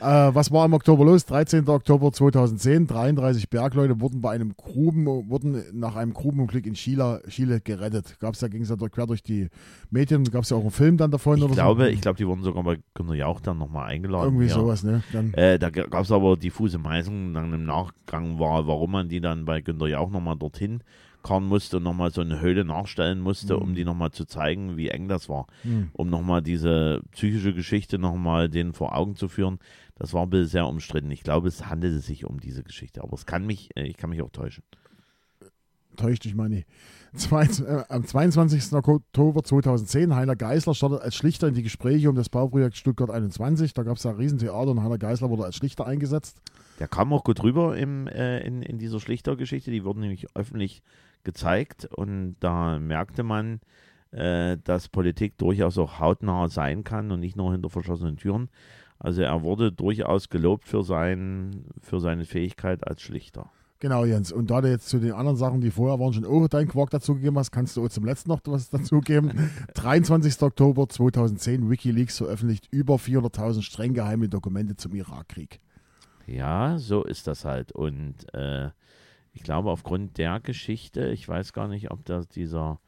Äh, 0.00 0.34
was 0.34 0.50
war 0.52 0.64
im 0.66 0.72
Oktober 0.72 1.04
los? 1.04 1.24
13. 1.26 1.68
Oktober 1.68 2.12
2010. 2.12 2.86
33 2.86 3.48
Bergleute 3.50 4.00
wurden 4.00 4.20
bei 4.20 4.30
einem 4.32 4.56
Gruben, 4.56 5.06
wurden 5.28 5.62
nach 5.72 5.96
einem 5.96 6.12
Grubenunglück 6.14 6.66
in 6.66 6.74
Chile, 6.74 7.22
Chile 7.28 7.60
gerettet. 7.60 8.18
Gab's 8.20 8.40
da, 8.40 8.48
ging 8.48 8.62
es 8.62 8.68
ja 8.70 8.76
durch- 8.76 8.92
quer 8.92 9.06
durch 9.06 9.22
die 9.22 9.48
Medien, 9.90 10.24
gab 10.24 10.42
es 10.44 10.50
ja 10.50 10.56
auch 10.56 10.62
einen 10.62 10.70
Film 10.70 10.96
dann 10.96 11.10
davon 11.10 11.38
Ich 11.38 11.44
oder 11.44 11.54
glaube, 11.54 11.82
so. 11.84 11.88
ich 11.88 12.00
glaube, 12.00 12.16
die 12.18 12.26
wurden 12.26 12.42
sogar 12.42 12.62
bei 12.62 12.78
Günter 12.94 13.14
Jauch 13.14 13.40
dann 13.40 13.58
nochmal 13.58 13.90
eingeladen. 13.90 14.26
Irgendwie 14.28 14.46
ja. 14.46 14.54
sowas, 14.54 14.82
ne? 14.82 15.02
Dann, 15.12 15.32
Äh, 15.34 15.58
da 15.58 15.70
gab 15.70 16.02
es 16.04 16.12
aber 16.12 16.36
diffuse 16.36 16.78
Meinungen 16.78 17.34
dann 17.34 17.52
im 17.52 17.64
Nachgang 17.64 18.38
war, 18.38 18.66
warum 18.66 18.92
man 18.92 19.08
die 19.08 19.20
dann 19.20 19.44
bei 19.44 19.60
Günter 19.60 19.86
Jauch 19.88 20.10
nochmal 20.10 20.36
dorthin 20.36 20.82
karren 21.24 21.46
musste 21.46 21.78
und 21.78 21.82
nochmal 21.82 22.12
so 22.12 22.20
eine 22.20 22.40
Höhle 22.40 22.64
nachstellen 22.64 23.18
musste, 23.20 23.56
Mhm. 23.56 23.62
um 23.62 23.74
die 23.74 23.84
nochmal 23.84 24.12
zu 24.12 24.24
zeigen, 24.24 24.76
wie 24.76 24.88
eng 24.88 25.08
das 25.08 25.28
war. 25.28 25.46
hm. 25.62 25.88
Um 25.92 26.08
nochmal 26.08 26.42
diese 26.42 27.02
psychische 27.10 27.52
Geschichte 27.52 27.98
nochmal 27.98 28.48
denen 28.48 28.72
vor 28.72 28.96
Augen 28.96 29.16
zu 29.16 29.26
führen. 29.28 29.58
Das 29.98 30.14
war 30.14 30.22
ein 30.22 30.30
bisschen 30.30 30.48
sehr 30.48 30.66
umstritten. 30.66 31.10
Ich 31.10 31.22
glaube, 31.22 31.48
es 31.48 31.66
handelte 31.66 31.98
sich 31.98 32.24
um 32.24 32.40
diese 32.40 32.62
Geschichte, 32.62 33.02
aber 33.02 33.14
es 33.14 33.26
kann 33.26 33.46
mich, 33.46 33.70
äh, 33.76 33.84
ich 33.84 33.96
kann 33.96 34.10
mich 34.10 34.22
auch 34.22 34.30
täuschen. 34.30 34.64
täuscht 35.96 36.24
dich 36.24 36.34
mal 36.34 36.48
nicht. 36.48 36.68
Zwei, 37.14 37.44
äh, 37.44 37.84
am 37.88 38.04
22. 38.04 38.72
Oktober 38.74 39.42
2010, 39.42 40.14
Heiner 40.14 40.36
Geisler 40.36 40.74
startet 40.74 41.00
als 41.00 41.16
Schlichter 41.16 41.48
in 41.48 41.54
die 41.54 41.62
Gespräche 41.62 42.08
um 42.08 42.14
das 42.14 42.28
Bauprojekt 42.28 42.76
Stuttgart 42.76 43.10
21. 43.10 43.74
Da 43.74 43.82
gab 43.82 43.96
es 43.96 44.04
ja 44.04 44.10
ein 44.10 44.16
Riesentheater 44.16 44.70
und 44.70 44.82
Heiner 44.82 44.98
Geisler 44.98 45.30
wurde 45.30 45.44
als 45.44 45.56
Schlichter 45.56 45.86
eingesetzt. 45.86 46.40
Der 46.78 46.86
kam 46.86 47.12
auch 47.12 47.24
gut 47.24 47.42
rüber 47.42 47.76
im, 47.76 48.06
äh, 48.06 48.40
in, 48.40 48.62
in 48.62 48.78
dieser 48.78 49.00
Schlichter-Geschichte. 49.00 49.70
Die 49.70 49.84
wurden 49.84 50.00
nämlich 50.00 50.26
öffentlich 50.36 50.82
gezeigt 51.24 51.86
und 51.86 52.36
da 52.40 52.78
merkte 52.78 53.24
man, 53.24 53.60
äh, 54.12 54.56
dass 54.62 54.88
Politik 54.88 55.36
durchaus 55.38 55.76
auch 55.78 55.98
hautnah 55.98 56.48
sein 56.48 56.84
kann 56.84 57.10
und 57.10 57.20
nicht 57.20 57.36
nur 57.36 57.52
hinter 57.52 57.70
verschlossenen 57.70 58.16
Türen. 58.16 58.48
Also 58.98 59.22
er 59.22 59.42
wurde 59.42 59.70
durchaus 59.72 60.28
gelobt 60.28 60.66
für, 60.66 60.82
sein, 60.82 61.64
für 61.80 62.00
seine 62.00 62.24
Fähigkeit 62.24 62.86
als 62.86 63.00
Schlichter. 63.02 63.50
Genau, 63.80 64.04
Jens. 64.04 64.32
Und 64.32 64.50
da 64.50 64.60
du 64.60 64.68
jetzt 64.68 64.88
zu 64.88 64.98
den 64.98 65.12
anderen 65.12 65.36
Sachen, 65.36 65.60
die 65.60 65.70
vorher 65.70 66.00
waren, 66.00 66.12
schon 66.12 66.24
auch 66.24 66.48
deinen 66.48 66.66
Quark 66.66 66.90
dazugegeben 66.90 67.38
hast, 67.38 67.52
kannst 67.52 67.76
du 67.76 67.84
auch 67.84 67.88
zum 67.88 68.04
letzten 68.04 68.28
noch 68.30 68.40
was 68.46 68.70
dazugeben. 68.70 69.50
23. 69.74 70.42
Oktober 70.42 70.88
2010, 70.88 71.70
Wikileaks 71.70 72.18
veröffentlicht 72.18 72.66
über 72.72 72.96
400.000 72.96 73.62
streng 73.62 73.94
geheime 73.94 74.28
Dokumente 74.28 74.74
zum 74.74 74.96
Irakkrieg. 74.96 75.60
Ja, 76.26 76.76
so 76.78 77.04
ist 77.04 77.28
das 77.28 77.44
halt. 77.44 77.70
Und 77.70 78.14
äh, 78.34 78.70
ich 79.32 79.44
glaube, 79.44 79.70
aufgrund 79.70 80.18
der 80.18 80.40
Geschichte, 80.40 81.06
ich 81.10 81.28
weiß 81.28 81.52
gar 81.52 81.68
nicht, 81.68 81.92
ob 81.92 82.04
das 82.04 82.26
dieser 82.28 82.80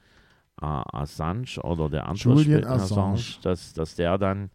äh, 0.60 0.66
Assange 0.66 1.60
oder 1.62 1.88
der 1.88 2.08
andere 2.08 2.34
Julian 2.34 2.62
Sp- 2.66 2.68
Assange. 2.68 3.20
dass, 3.42 3.72
dass 3.74 3.94
der 3.94 4.18
dann, 4.18 4.50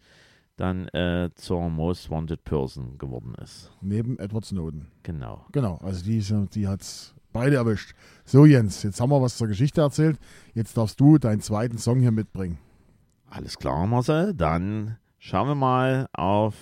dann 0.57 0.87
äh, 0.89 1.29
zur 1.35 1.69
Most 1.69 2.09
Wanted 2.09 2.43
Person 2.43 2.97
geworden 2.97 3.35
ist. 3.35 3.71
Neben 3.81 4.17
Edward 4.19 4.45
Snowden. 4.45 4.87
Genau. 5.03 5.45
Genau, 5.51 5.77
also 5.83 6.03
die, 6.03 6.23
die 6.53 6.67
hat 6.67 6.81
es 6.81 7.13
beide 7.33 7.57
erwischt. 7.57 7.93
So, 8.23 8.45
Jens, 8.45 8.83
jetzt 8.83 9.01
haben 9.01 9.09
wir 9.09 9.21
was 9.21 9.37
zur 9.37 9.47
Geschichte 9.47 9.81
erzählt. 9.81 10.17
Jetzt 10.53 10.77
darfst 10.77 10.99
du 10.99 11.17
deinen 11.17 11.41
zweiten 11.41 11.77
Song 11.77 11.99
hier 11.99 12.11
mitbringen. 12.11 12.57
Alles 13.29 13.57
klar, 13.57 13.85
Marcel. 13.85 14.33
Dann 14.33 14.97
schauen 15.19 15.49
wir 15.49 15.55
mal 15.55 16.07
auf 16.13 16.55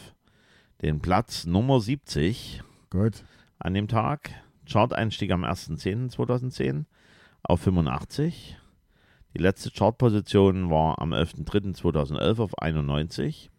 den 0.81 0.99
Platz 0.99 1.45
Nummer 1.45 1.79
70 1.79 2.63
Gut. 2.89 3.23
an 3.59 3.73
dem 3.75 3.87
Tag. 3.87 4.31
Chart-Einstieg 4.65 5.31
am 5.31 5.43
1.10.2010 5.43 6.85
auf 7.43 7.61
85. 7.61 8.57
Die 9.35 9.41
letzte 9.41 9.71
Chartposition 9.71 10.69
war 10.69 10.99
am 10.99 11.13
11.03.2011 11.13 12.39
auf 12.39 12.57
91. 12.57 13.51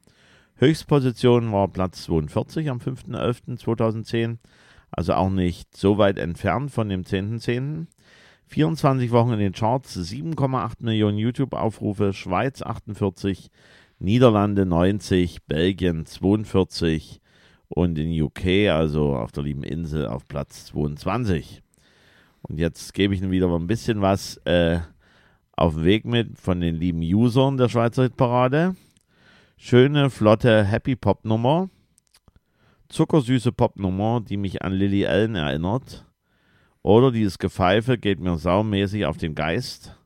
Höchstposition 0.57 1.51
war 1.51 1.67
Platz 1.69 2.05
42 2.05 2.71
am 2.71 2.79
5.11.2010, 2.79 4.39
also 4.93 5.15
auch 5.15 5.31
nicht 5.31 5.77
so 5.77 5.99
weit 5.99 6.19
entfernt 6.19 6.71
von 6.71 6.89
dem 6.89 7.03
10.10. 7.03 7.87
24 8.47 9.11
Wochen 9.11 9.33
in 9.33 9.41
den 9.41 9.53
Charts, 9.53 9.97
7,8 9.97 10.75
Millionen 10.81 11.19
YouTube-Aufrufe, 11.19 12.13
Schweiz 12.13 12.63
48, 12.63 13.51
Niederlande 13.99 14.65
90, 14.65 15.45
Belgien 15.45 16.07
42 16.07 17.21
und 17.69 17.99
in 17.99 18.23
UK, 18.23 18.71
also 18.71 19.17
auf 19.17 19.33
der 19.33 19.43
lieben 19.43 19.65
Insel, 19.65 20.07
auf 20.07 20.29
Platz 20.29 20.67
22. 20.67 21.63
Und 22.43 22.59
jetzt 22.59 22.95
gebe 22.95 23.15
ich 23.15 23.23
Ihnen 23.23 23.33
wieder 23.33 23.49
mal 23.49 23.59
ein 23.59 23.67
bisschen 23.67 24.03
was 24.03 24.37
äh, 24.45 24.79
auf 25.57 25.75
den 25.75 25.85
Weg 25.85 26.05
mit 26.05 26.39
von 26.39 26.61
den 26.61 26.77
lieben 26.77 27.01
Usern 27.01 27.57
der 27.57 27.69
Schweizer 27.69 28.05
Hitparade. 28.05 28.77
Schöne, 29.57 30.11
flotte 30.11 30.65
Happy 30.65 30.97
Pop 30.97 31.25
Nummer. 31.25 31.71
zuckersüße 32.89 33.53
Popnummer, 33.53 34.21
die 34.21 34.37
mich 34.37 34.63
an 34.63 34.73
Lily 34.73 35.07
Allen 35.07 35.35
erinnert. 35.35 36.07
Oder 36.83 37.11
dieses 37.11 37.39
Gepfeife 37.39 37.97
geht 37.99 38.21
mir 38.21 38.37
saumäßig 38.37 39.07
auf 39.07 39.17
den 39.17 39.35
Geist. 39.35 39.99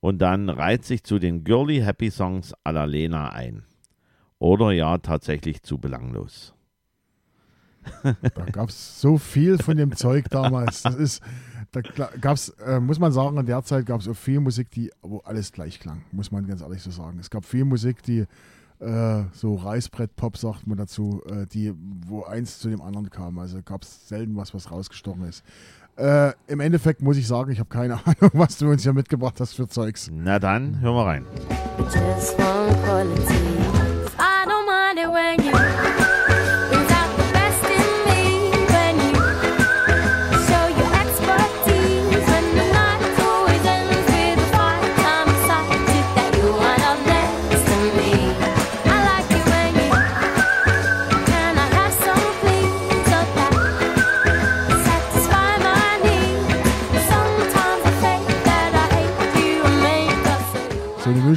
Und 0.00 0.18
dann 0.18 0.48
reiht 0.48 0.84
sich 0.84 1.02
zu 1.02 1.18
den 1.18 1.44
Girly 1.44 1.80
Happy 1.80 2.10
Songs 2.10 2.54
à 2.64 2.70
la 2.72 2.84
Lena 2.84 3.30
ein. 3.30 3.64
Oder 4.38 4.70
ja, 4.70 4.98
tatsächlich 4.98 5.62
zu 5.62 5.78
belanglos. 5.78 6.54
Da 8.02 8.44
gab 8.52 8.68
es 8.68 9.00
so 9.00 9.18
viel 9.18 9.58
von 9.58 9.76
dem 9.76 9.96
Zeug 9.96 10.26
damals. 10.30 10.82
Das 10.82 10.94
ist, 10.94 11.22
da 11.72 11.80
gab 12.20 12.34
es, 12.36 12.48
äh, 12.66 12.80
muss 12.80 12.98
man 12.98 13.12
sagen, 13.12 13.36
in 13.36 13.46
der 13.46 13.62
Zeit 13.62 13.86
gab 13.86 14.00
es 14.00 14.08
auch 14.08 14.16
viel 14.16 14.40
Musik, 14.40 14.70
die, 14.70 14.90
wo 15.02 15.18
alles 15.18 15.52
gleich 15.52 15.80
klang, 15.80 16.02
muss 16.12 16.30
man 16.30 16.46
ganz 16.46 16.62
ehrlich 16.62 16.82
so 16.82 16.90
sagen. 16.90 17.18
Es 17.18 17.30
gab 17.30 17.44
viel 17.44 17.64
Musik, 17.64 18.02
die 18.02 18.26
äh, 18.80 19.24
so 19.32 19.56
Reißbrett-Pop, 19.56 20.36
sagt 20.36 20.66
man 20.66 20.78
dazu, 20.78 21.22
äh, 21.26 21.46
die, 21.46 21.74
wo 22.06 22.24
eins 22.24 22.58
zu 22.58 22.68
dem 22.68 22.80
anderen 22.80 23.10
kam. 23.10 23.38
Also 23.38 23.60
gab 23.64 23.82
es 23.82 24.08
selten 24.08 24.36
was, 24.36 24.54
was 24.54 24.70
rausgestochen 24.70 25.24
ist. 25.24 25.42
Äh, 25.96 26.32
Im 26.46 26.60
Endeffekt 26.60 27.02
muss 27.02 27.16
ich 27.16 27.26
sagen, 27.26 27.50
ich 27.50 27.58
habe 27.58 27.68
keine 27.68 27.94
Ahnung, 28.04 28.30
was 28.34 28.58
du 28.58 28.70
uns 28.70 28.84
hier 28.84 28.92
mitgebracht 28.92 29.40
hast 29.40 29.54
für 29.54 29.68
Zeugs. 29.68 30.10
Na 30.12 30.38
dann, 30.38 30.80
hören 30.80 30.94
wir 30.94 31.06
rein. 31.06 31.26
Just 31.92 32.38
one 32.38 32.76
quality. 32.84 33.77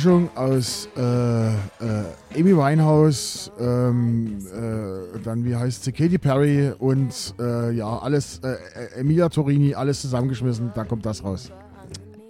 Mischung 0.01 0.35
aus 0.35 0.89
äh, 0.97 1.53
äh, 1.53 1.57
Amy 2.35 2.57
Winehouse, 2.57 3.51
ähm, 3.59 4.39
äh, 4.47 5.19
dann 5.19 5.45
wie 5.45 5.55
heißt 5.55 5.83
sie, 5.83 5.91
Katy 5.91 6.17
Perry 6.17 6.71
und 6.79 7.35
äh, 7.39 7.69
ja, 7.73 7.99
alles, 7.99 8.39
äh, 8.39 8.53
äh, 8.73 8.99
Emilia 8.99 9.29
Torini, 9.29 9.75
alles 9.75 10.01
zusammengeschmissen, 10.01 10.71
da 10.73 10.85
kommt 10.85 11.05
das 11.05 11.23
raus. 11.23 11.51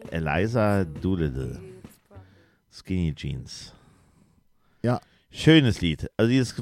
Eliza 0.09 0.83
Doolittle. 0.83 1.61
Skinny 2.69 3.15
Jeans. 3.15 3.73
Ja. 4.83 4.99
Schönes 5.29 5.79
Lied. 5.79 6.09
Also 6.17 6.29
dieses 6.29 6.61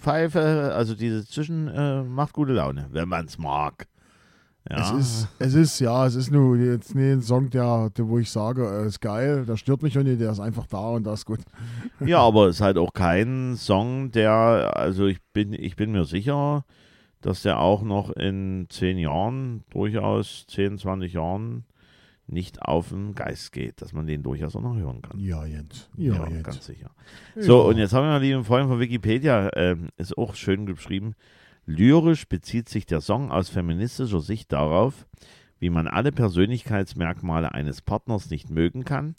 Pfeife, 0.00 0.72
also 0.74 0.96
dieses 0.96 1.28
Zwischen 1.28 2.12
macht 2.12 2.32
gute 2.32 2.54
Laune, 2.54 2.88
wenn 2.90 3.08
man 3.08 3.26
es 3.26 3.38
mag. 3.38 3.86
Ja. 4.70 4.80
Es 4.80 4.90
ist, 4.90 5.28
es 5.38 5.54
ist, 5.54 5.80
ja, 5.80 6.06
es 6.06 6.14
ist 6.14 6.30
nur 6.30 6.56
jetzt 6.56 6.94
nie 6.94 7.12
ein 7.12 7.22
Song, 7.22 7.48
der, 7.48 7.90
der 7.90 8.06
wo 8.06 8.18
ich 8.18 8.30
sage, 8.30 8.66
äh, 8.66 8.86
ist 8.86 9.00
geil, 9.00 9.46
der 9.46 9.56
stört 9.56 9.82
mich 9.82 9.98
auch 9.98 10.02
nicht, 10.02 10.20
der 10.20 10.30
ist 10.30 10.40
einfach 10.40 10.66
da 10.66 10.90
und 10.90 11.04
das 11.04 11.20
ist 11.20 11.24
gut. 11.26 11.40
ja, 12.04 12.18
aber 12.18 12.48
es 12.48 12.56
ist 12.56 12.60
halt 12.60 12.76
auch 12.76 12.92
kein 12.92 13.56
Song, 13.56 14.10
der, 14.10 14.76
also 14.76 15.06
ich 15.06 15.20
bin, 15.32 15.54
ich 15.54 15.76
bin 15.76 15.92
mir 15.92 16.04
sicher, 16.04 16.64
dass 17.22 17.42
der 17.42 17.60
auch 17.60 17.82
noch 17.82 18.10
in 18.10 18.66
zehn 18.68 18.98
Jahren, 18.98 19.64
durchaus 19.70 20.46
10, 20.48 20.78
20 20.78 21.14
Jahren, 21.14 21.64
nicht 22.26 22.60
auf 22.60 22.90
den 22.90 23.14
Geist 23.14 23.52
geht, 23.52 23.80
dass 23.80 23.94
man 23.94 24.06
den 24.06 24.22
durchaus 24.22 24.54
auch 24.54 24.60
noch 24.60 24.76
hören 24.76 25.00
kann. 25.00 25.18
Ja, 25.18 25.46
Jens. 25.46 25.88
Ja, 25.96 26.28
Jens. 26.28 26.42
ganz 26.42 26.66
sicher. 26.66 26.90
So, 27.36 27.66
und 27.66 27.78
jetzt 27.78 27.94
haben 27.94 28.04
wir 28.04 28.10
mal 28.10 28.20
lieben 28.20 28.44
Freund 28.44 28.68
von 28.68 28.78
Wikipedia, 28.78 29.48
ähm, 29.56 29.88
ist 29.96 30.16
auch 30.18 30.34
schön 30.34 30.66
geschrieben. 30.66 31.14
Lyrisch 31.68 32.26
bezieht 32.26 32.70
sich 32.70 32.86
der 32.86 33.02
Song 33.02 33.30
aus 33.30 33.50
feministischer 33.50 34.22
Sicht 34.22 34.52
darauf, 34.52 35.06
wie 35.58 35.68
man 35.68 35.86
alle 35.86 36.12
Persönlichkeitsmerkmale 36.12 37.52
eines 37.52 37.82
Partners 37.82 38.30
nicht 38.30 38.48
mögen 38.48 38.86
kann, 38.86 39.16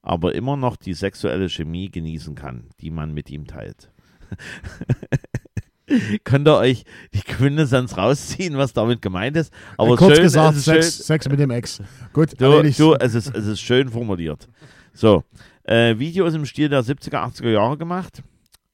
aber 0.00 0.34
immer 0.34 0.56
noch 0.56 0.76
die 0.76 0.94
sexuelle 0.94 1.50
Chemie 1.50 1.90
genießen 1.90 2.34
kann, 2.34 2.70
die 2.80 2.90
man 2.90 3.12
mit 3.12 3.28
ihm 3.28 3.46
teilt. 3.46 3.92
Könnt 6.24 6.48
ihr 6.48 6.56
euch 6.56 6.84
die 7.12 7.20
Quintessenz 7.20 7.98
rausziehen, 7.98 8.56
was 8.56 8.72
damit 8.72 9.02
gemeint 9.02 9.36
ist? 9.36 9.52
Aber 9.76 9.96
Kurz 9.96 10.14
schön, 10.14 10.22
gesagt, 10.22 10.52
es 10.52 10.58
ist 10.60 10.64
schön, 10.72 10.82
Sex, 10.82 11.06
Sex 11.06 11.28
mit 11.28 11.38
dem 11.38 11.50
Ex. 11.50 11.82
Gut, 12.14 12.30
Du, 12.40 12.62
du 12.62 12.94
es, 12.94 13.14
ist, 13.14 13.36
es 13.36 13.46
ist 13.46 13.60
schön 13.60 13.90
formuliert. 13.90 14.48
So, 14.94 15.22
äh, 15.64 15.98
Video 15.98 16.24
ist 16.24 16.34
im 16.34 16.46
Stil 16.46 16.70
der 16.70 16.82
70er, 16.82 17.30
80er 17.30 17.50
Jahre 17.50 17.76
gemacht 17.76 18.22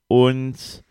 und 0.07 0.85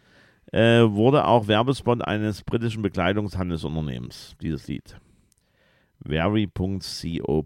äh, 0.51 0.81
wurde 0.81 1.25
auch 1.25 1.47
Werbespot 1.47 2.05
eines 2.05 2.43
britischen 2.43 2.81
Bekleidungshandelsunternehmens, 2.81 4.36
dieses 4.41 4.67
Lied. 4.67 4.99
Very.co.uk 5.99 7.39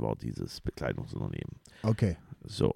war 0.00 0.16
dieses 0.16 0.60
Bekleidungsunternehmen. 0.60 1.56
Okay. 1.82 2.16
So. 2.44 2.72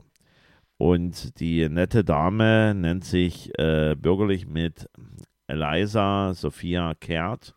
Und 0.78 1.38
die 1.38 1.68
nette 1.68 2.02
Dame 2.04 2.74
nennt 2.74 3.04
sich 3.04 3.56
äh, 3.58 3.94
bürgerlich 3.94 4.46
mit 4.46 4.88
Eliza 5.46 6.34
Sophia 6.34 6.94
Kehrt, 6.94 7.54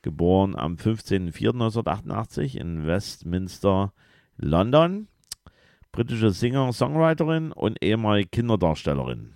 geboren 0.00 0.56
am 0.56 0.76
15.04.1988 0.76 2.56
in 2.56 2.86
Westminster, 2.86 3.92
London. 4.36 5.08
Britische 5.92 6.30
Singer-Songwriterin 6.30 7.52
und 7.52 7.82
ehemalige 7.82 8.28
Kinderdarstellerin. 8.28 9.35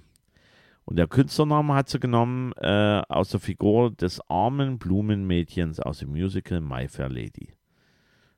Und 0.90 0.96
der 0.96 1.06
Künstlername 1.06 1.72
hat 1.74 1.88
sie 1.88 2.00
genommen 2.00 2.52
äh, 2.60 3.00
aus 3.08 3.30
der 3.30 3.38
Figur 3.38 3.92
des 3.92 4.20
armen 4.28 4.76
Blumenmädchens 4.78 5.78
aus 5.78 5.98
dem 6.00 6.10
Musical 6.10 6.60
My 6.60 6.88
Fair 6.88 7.08
Lady. 7.08 7.50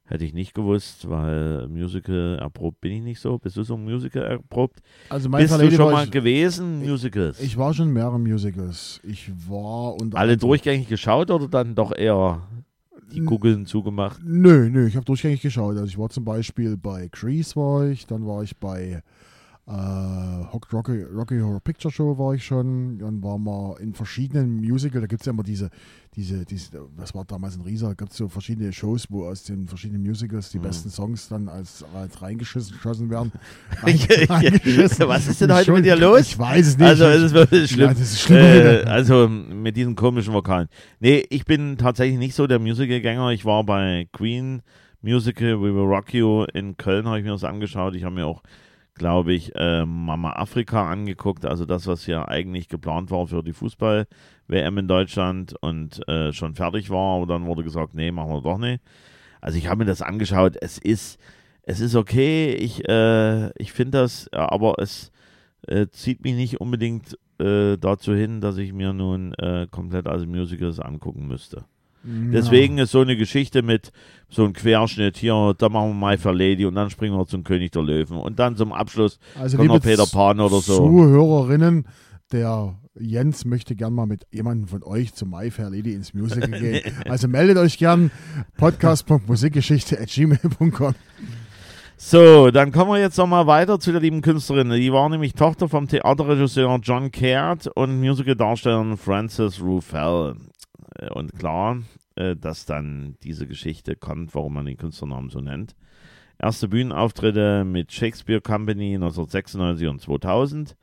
Hätte 0.05 0.27
ich 0.27 0.35
nicht 0.35 0.53
gewusst, 0.53 1.09
weil 1.09 1.67
Musical 1.69 2.37
erprobt 2.39 2.83
bin 2.83 2.93
ich 2.93 3.03
nicht 3.03 3.21
so. 3.21 3.39
Bist 3.39 3.57
du 3.57 3.63
so 3.63 3.75
ein 3.75 3.85
Musical 3.85 4.23
erprobt? 4.25 4.81
Also 5.09 5.31
mein 5.31 5.41
Bist 5.41 5.55
du 5.55 5.57
Verledi 5.57 5.77
schon 5.77 5.87
war 5.87 5.93
mal 5.93 6.05
ich, 6.05 6.11
gewesen, 6.11 6.81
Musicals? 6.81 7.41
ich 7.41 7.57
war 7.57 7.73
schon 7.73 7.89
in 7.89 7.95
mehreren 7.95 8.23
Musicals. 8.23 9.01
Ich 9.03 9.31
war 9.49 9.95
unter 9.95 10.19
Alle 10.19 10.37
durchgängig 10.37 10.89
geschaut 10.89 11.31
oder 11.31 11.49
dann 11.49 11.75
doch 11.75 11.97
eher 11.97 12.43
die 13.11 13.21
N- 13.21 13.25
Guggeln 13.27 13.65
zugemacht? 13.65 14.21
Nö, 14.23 14.69
nö, 14.69 14.87
ich 14.87 14.97
habe 14.97 15.07
durchgängig 15.07 15.41
geschaut. 15.41 15.77
Also 15.77 15.87
ich 15.87 15.97
war 15.97 16.11
zum 16.11 16.27
Beispiel 16.27 16.77
bei 16.77 17.09
Grease 17.11 17.57
war 17.57 17.87
ich, 17.87 18.07
dann 18.07 18.27
war 18.27 18.43
ich 18.43 18.59
bei 18.59 19.03
äh, 19.67 19.71
Hock- 20.53 20.73
Rocky, 20.73 21.03
Rocky 21.03 21.39
Horror 21.39 21.61
Picture 21.61 21.93
Show 21.93 22.19
war 22.19 22.35
ich 22.35 22.45
schon, 22.45 22.99
dann 22.99 23.23
waren 23.23 23.45
wir 23.45 23.77
in 23.81 23.95
verschiedenen 23.95 24.57
Musicals, 24.61 25.03
da 25.03 25.07
gibt 25.07 25.23
es 25.23 25.27
ja 25.27 25.33
immer 25.33 25.45
diese, 25.45 25.71
diese, 26.17 26.45
diese, 26.45 26.89
das 26.97 27.15
war 27.15 27.25
damals 27.25 27.55
in 27.57 27.63
Riesa, 27.63 27.87
da 27.89 27.95
gibt 27.95 28.11
es 28.11 28.17
so 28.19 28.29
verschiedene 28.29 28.73
Shows, 28.73 29.07
wo 29.09 29.25
aus 29.27 29.45
den 29.45 29.69
verschiedenen 29.69 30.03
Musicals 30.03 30.51
die 30.51 30.59
Mhm. 30.59 30.63
besten 30.63 30.91
Songs 30.91 31.29
dann 31.29 31.49
als, 31.49 31.85
als 31.95 32.21
reingeschossen 32.21 32.75
geschossen 32.77 33.09
werden. 33.09 33.31
Was 33.83 35.27
ist 35.29 35.41
denn 35.41 35.53
heute 35.53 35.65
Schon- 35.67 35.75
mit 35.75 35.85
dir 35.85 35.97
los? 35.97 36.21
Ich 36.21 36.39
weiß 36.39 36.67
es 36.67 36.79
nicht. 36.79 36.87
Also 36.89 37.05
es 37.05 37.23
ist 37.23 37.33
wirklich 37.35 37.71
schlimm. 37.71 37.87
Ja, 37.87 37.93
ist 37.93 38.21
schlimm. 38.21 38.39
Äh, 38.39 38.83
also 38.85 39.29
mit 39.29 39.77
diesen 39.77 39.95
komischen 39.95 40.33
Vokalen. 40.35 40.69
Nee, 41.01 41.25
ich 41.31 41.45
bin 41.45 41.77
tatsächlich 41.79 42.19
nicht 42.19 42.35
so 42.35 42.47
der 42.47 42.59
Musicalgänger. 42.59 43.31
Ich 43.31 43.45
war 43.45 43.65
bei 43.65 44.09
Queen 44.13 44.63
Musical 45.03 45.59
We 45.61 45.75
Will 45.75 45.85
Rock 45.87 46.13
You 46.15 46.45
in 46.53 46.77
Köln, 46.77 47.07
habe 47.07 47.19
ich 47.19 47.25
mir 47.25 47.33
das 47.33 47.45
angeschaut. 47.45 47.95
Ich 47.97 48.05
habe 48.05 48.15
mir 48.15 48.27
auch, 48.27 48.43
glaube 48.95 49.33
ich, 49.33 49.55
äh, 49.55 49.85
Mama 49.85 50.33
Afrika 50.33 50.91
angeguckt. 50.91 51.47
Also 51.47 51.65
das, 51.65 51.87
was 51.87 52.07
ja 52.07 52.27
eigentlich 52.29 52.69
geplant 52.69 53.11
war 53.11 53.27
für 53.27 53.43
die 53.43 53.53
Fußball-WM 53.53 54.79
in 54.79 54.89
Deutschland 54.89 55.55
und 55.61 56.07
äh, 56.09 56.33
schon 56.33 56.55
fertig 56.55 56.91
war. 56.91 57.17
Aber 57.17 57.27
dann 57.27 57.47
wurde 57.47 57.65
gesagt, 57.65 57.95
nee, 57.95 58.11
machen 58.11 58.33
wir 58.33 58.43
doch 58.43 58.59
nicht. 58.59 58.83
Also 59.41 59.59
ich 59.59 59.69
habe 59.69 59.81
mir 59.81 59.87
das 59.87 60.03
angeschaut. 60.03 60.57
Es 60.61 60.79
ist, 60.79 61.19
es 61.63 61.81
ist 61.81 61.95
okay. 61.95 62.55
Ich, 62.55 62.89
äh, 62.89 63.51
ich 63.59 63.73
finde 63.73 63.99
das, 63.99 64.33
aber 64.33 64.75
es 64.79 65.11
äh, 65.67 65.87
zieht 65.89 66.23
mich 66.23 66.35
nicht 66.35 66.61
unbedingt 66.61 67.19
äh, 67.39 67.77
dazu 67.79 68.15
hin, 68.15 68.41
dass 68.41 68.57
ich 68.59 68.73
mir 68.73 68.93
nun 68.93 69.35
äh, 69.35 69.67
komplett 69.71 70.07
als 70.07 70.27
Musicals 70.27 70.79
angucken 70.79 71.27
müsste. 71.27 71.65
Deswegen 72.05 72.79
ist 72.79 72.91
so 72.91 73.01
eine 73.01 73.17
Geschichte 73.17 73.63
mit 73.63 73.93
so 74.29 74.45
einem 74.45 74.55
Querschnitt 74.55 75.17
hier, 75.17 75.55
da 75.57 75.69
machen 75.69 76.01
wir 76.01 76.09
My 76.09 76.19
Fair 76.19 76.35
Lady 76.35 76.67
und 76.67 76.75
dann 76.75 76.91
springen 76.91 77.17
wir 77.17 77.27
zum 77.27 77.45
König 77.45 77.71
der 77.73 77.83
Löwen 77.83 78.17
und 78.17 78.39
dann 78.39 78.57
zum 78.57 78.73
Abschluss 78.73 79.19
Also 79.39 79.57
kommt 79.57 79.69
noch 79.69 79.83
Peter 79.83 80.07
Pan 80.07 80.41
oder 80.41 80.61
so. 80.61 80.77
Zuhörerinnen, 80.77 81.87
der 82.33 82.75
Jens 82.99 83.45
möchte 83.45 83.77
gern 83.77 83.95
mal 83.95 84.07
mit 84.07 84.27
jemandem 84.33 84.67
von 84.69 84.83
euch 84.83 85.15
zum 85.15 85.31
My 85.31 85.51
Fair 85.51 85.71
Lady 85.71 85.95
ins 85.95 86.13
Musical 86.13 86.51
gehen. 86.61 86.83
Also 87.09 87.29
meldet 87.29 87.57
euch 87.59 87.79
gern 87.79 88.11
podcast.musikgeschichte.gmail.com. 88.57 90.95
So, 91.97 92.51
dann 92.51 92.73
kommen 92.73 92.91
wir 92.91 92.99
jetzt 92.99 93.17
nochmal 93.17 93.47
weiter 93.47 93.79
zu 93.79 93.93
der 93.93 94.01
lieben 94.01 94.23
Künstlerin. 94.23 94.71
Die 94.71 94.93
war 94.93 95.09
nämlich 95.09 95.35
Tochter 95.35 95.69
vom 95.69 95.87
Theaterregisseur 95.87 96.81
John 96.83 97.13
Caird 97.13 97.69
und 97.69 98.01
Musicaldarstellerin 98.01 98.97
Frances 98.97 99.63
Ruffell. 99.63 100.35
Äh, 101.03 101.11
Und 101.11 101.35
klar, 101.35 101.83
äh, 102.17 102.37
dass 102.37 102.65
dann 102.65 103.17
diese 103.23 103.47
Geschichte 103.47 103.97
kommt, 103.97 104.35
warum 104.35 104.55
man 104.55 104.67
den 104.67 104.77
Künstlernamen 104.77 105.31
so 105.31 105.41
nennt. 105.41 105.75
Erste 106.39 106.69
Bühnenauftritte 106.69 107.65
mit 107.65 107.93
Shakespeare 107.93 108.41
Company 108.41 108.95
1996 108.95 109.89
und 109.89 110.01
2000 110.01 110.77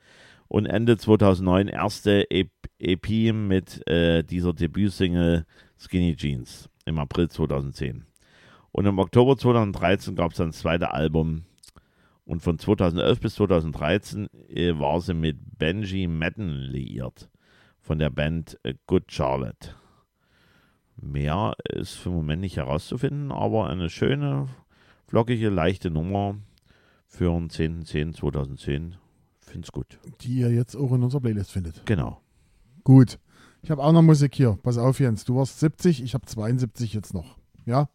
und 0.48 0.66
Ende 0.66 0.96
2009 0.96 1.68
erste 1.68 2.30
EP, 2.30 2.50
EP 2.78 3.32
mit 3.34 3.86
äh, 3.88 4.22
dieser 4.22 4.52
Debütsingle 4.52 5.44
Skinny 5.78 6.16
Jeans 6.16 6.70
im 6.86 6.98
April 6.98 7.28
2010. 7.28 8.06
Und 8.72 8.86
im 8.86 8.98
Oktober 8.98 9.36
2013 9.36 10.14
gab 10.14 10.32
es 10.32 10.38
dann 10.38 10.48
das 10.48 10.60
zweite 10.60 10.92
Album. 10.92 11.44
Und 12.24 12.40
von 12.42 12.58
2011 12.58 13.20
bis 13.20 13.34
2013 13.34 14.28
äh, 14.48 14.78
war 14.78 15.00
sie 15.00 15.14
mit 15.14 15.36
Benji 15.58 16.06
Madden 16.06 16.58
liiert. 16.58 17.28
Von 17.80 17.98
der 17.98 18.10
Band 18.10 18.58
Good 18.86 19.10
Charlotte. 19.10 19.74
Mehr 21.02 21.54
ist 21.64 21.94
für 21.94 22.10
den 22.10 22.16
Moment 22.16 22.40
nicht 22.42 22.56
herauszufinden, 22.56 23.32
aber 23.32 23.68
eine 23.68 23.88
schöne, 23.88 24.48
flockige, 25.06 25.48
leichte 25.48 25.90
Nummer 25.90 26.36
für 27.06 27.30
den 27.30 27.48
10.10.2010. 27.48 28.94
Find's 29.40 29.72
gut. 29.72 29.98
Die 30.20 30.38
ihr 30.38 30.52
jetzt 30.52 30.76
auch 30.76 30.92
in 30.92 31.02
unserer 31.02 31.20
Playlist 31.20 31.50
findet. 31.50 31.84
Genau. 31.86 32.20
Gut. 32.84 33.18
Ich 33.62 33.70
habe 33.70 33.82
auch 33.82 33.92
noch 33.92 34.02
Musik 34.02 34.34
hier. 34.34 34.58
Pass 34.62 34.78
auf, 34.78 35.00
Jens. 35.00 35.24
Du 35.24 35.36
warst 35.36 35.60
70, 35.60 36.02
ich 36.02 36.14
habe 36.14 36.24
72 36.26 36.94
jetzt 36.94 37.14
noch. 37.14 37.36
Ja? 37.66 37.88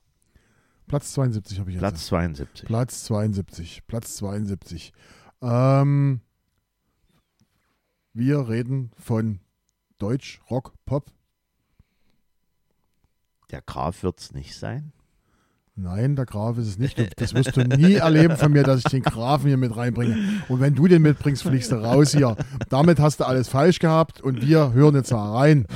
Platz 0.87 1.13
72 1.13 1.59
habe 1.59 1.69
ich 1.69 1.75
jetzt. 1.75 1.81
Platz 1.81 2.05
72. 2.07 2.67
Platz 2.67 3.03
72. 3.05 3.87
Platz 3.87 4.15
72. 4.17 4.93
Ähm, 5.41 6.21
wir 8.13 8.47
reden 8.47 8.91
von 8.97 9.39
Deutsch, 9.97 10.41
Rock, 10.49 10.73
Pop. 10.85 11.11
Der 13.51 13.61
Graf 13.61 14.03
wird's 14.03 14.33
nicht 14.33 14.55
sein. 14.57 14.91
Nein, 15.77 16.15
der 16.15 16.25
Graf 16.25 16.57
ist 16.57 16.67
es 16.67 16.79
nicht. 16.79 16.97
Das 17.19 17.33
wirst 17.33 17.57
du 17.57 17.61
nie 17.61 17.95
erleben 17.95 18.37
von 18.37 18.51
mir, 18.53 18.63
dass 18.63 18.79
ich 18.79 18.85
den 18.85 19.03
Grafen 19.03 19.47
hier 19.47 19.57
mit 19.57 19.75
reinbringe. 19.75 20.17
Und 20.47 20.61
wenn 20.61 20.73
du 20.73 20.87
den 20.87 21.01
mitbringst, 21.01 21.43
fliegst 21.43 21.71
du 21.71 21.75
raus 21.75 22.13
hier. 22.13 22.37
Damit 22.69 22.99
hast 22.99 23.19
du 23.19 23.25
alles 23.25 23.49
falsch 23.49 23.79
gehabt 23.79 24.21
und 24.21 24.41
wir 24.41 24.71
hören 24.71 24.95
jetzt 24.95 25.11
mal 25.11 25.35
rein. 25.35 25.67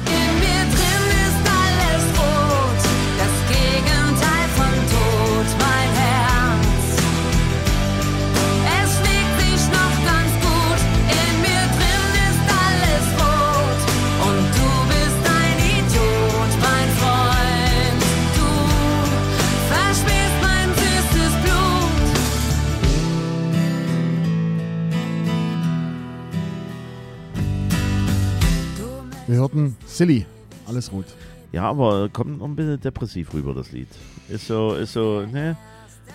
Silly, 29.99 30.25
alles 30.65 30.93
rot. 30.93 31.03
Ja, 31.51 31.63
aber 31.63 32.07
kommt 32.07 32.38
noch 32.39 32.45
ein 32.45 32.55
bisschen 32.55 32.79
depressiv 32.79 33.33
rüber, 33.33 33.53
das 33.53 33.73
Lied. 33.73 33.89
Ist 34.29 34.47
so, 34.47 34.73
ist 34.75 34.93
so, 34.93 35.25
ne? 35.25 35.57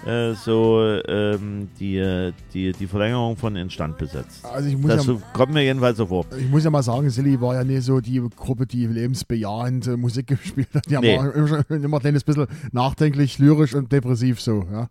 Äh, 0.06 0.32
so 0.32 0.80
ähm, 1.06 1.68
die, 1.78 1.98
äh, 1.98 2.32
die, 2.54 2.72
die 2.72 2.86
Verlängerung 2.86 3.36
von 3.36 3.54
Instand 3.56 3.98
besetzt. 3.98 4.42
Also 4.46 4.70
ich 4.70 4.78
muss, 4.78 4.90
Das 4.90 5.06
ja, 5.06 5.18
kommt 5.34 5.52
mir 5.52 5.62
jedenfalls 5.62 5.98
so 5.98 6.06
vor. 6.06 6.24
ich 6.34 6.48
muss 6.48 6.64
ja 6.64 6.70
mal 6.70 6.82
sagen, 6.82 7.10
Silly 7.10 7.38
war 7.42 7.56
ja 7.56 7.62
nicht 7.62 7.82
so 7.82 8.00
die 8.00 8.26
Gruppe, 8.34 8.66
die 8.66 8.86
lebensbejahende 8.86 9.98
Musik 9.98 10.28
gespielt 10.28 10.68
hat. 10.74 10.88
Die 10.88 10.96
Nee. 10.96 11.18
war 11.18 11.34
immer, 11.34 11.70
immer 11.70 11.96
ein 11.98 12.00
kleines 12.00 12.24
bisschen 12.24 12.46
nachdenklich, 12.72 13.38
lyrisch 13.38 13.74
und 13.74 13.92
depressiv 13.92 14.40
so. 14.40 14.64
Ja. 14.72 14.88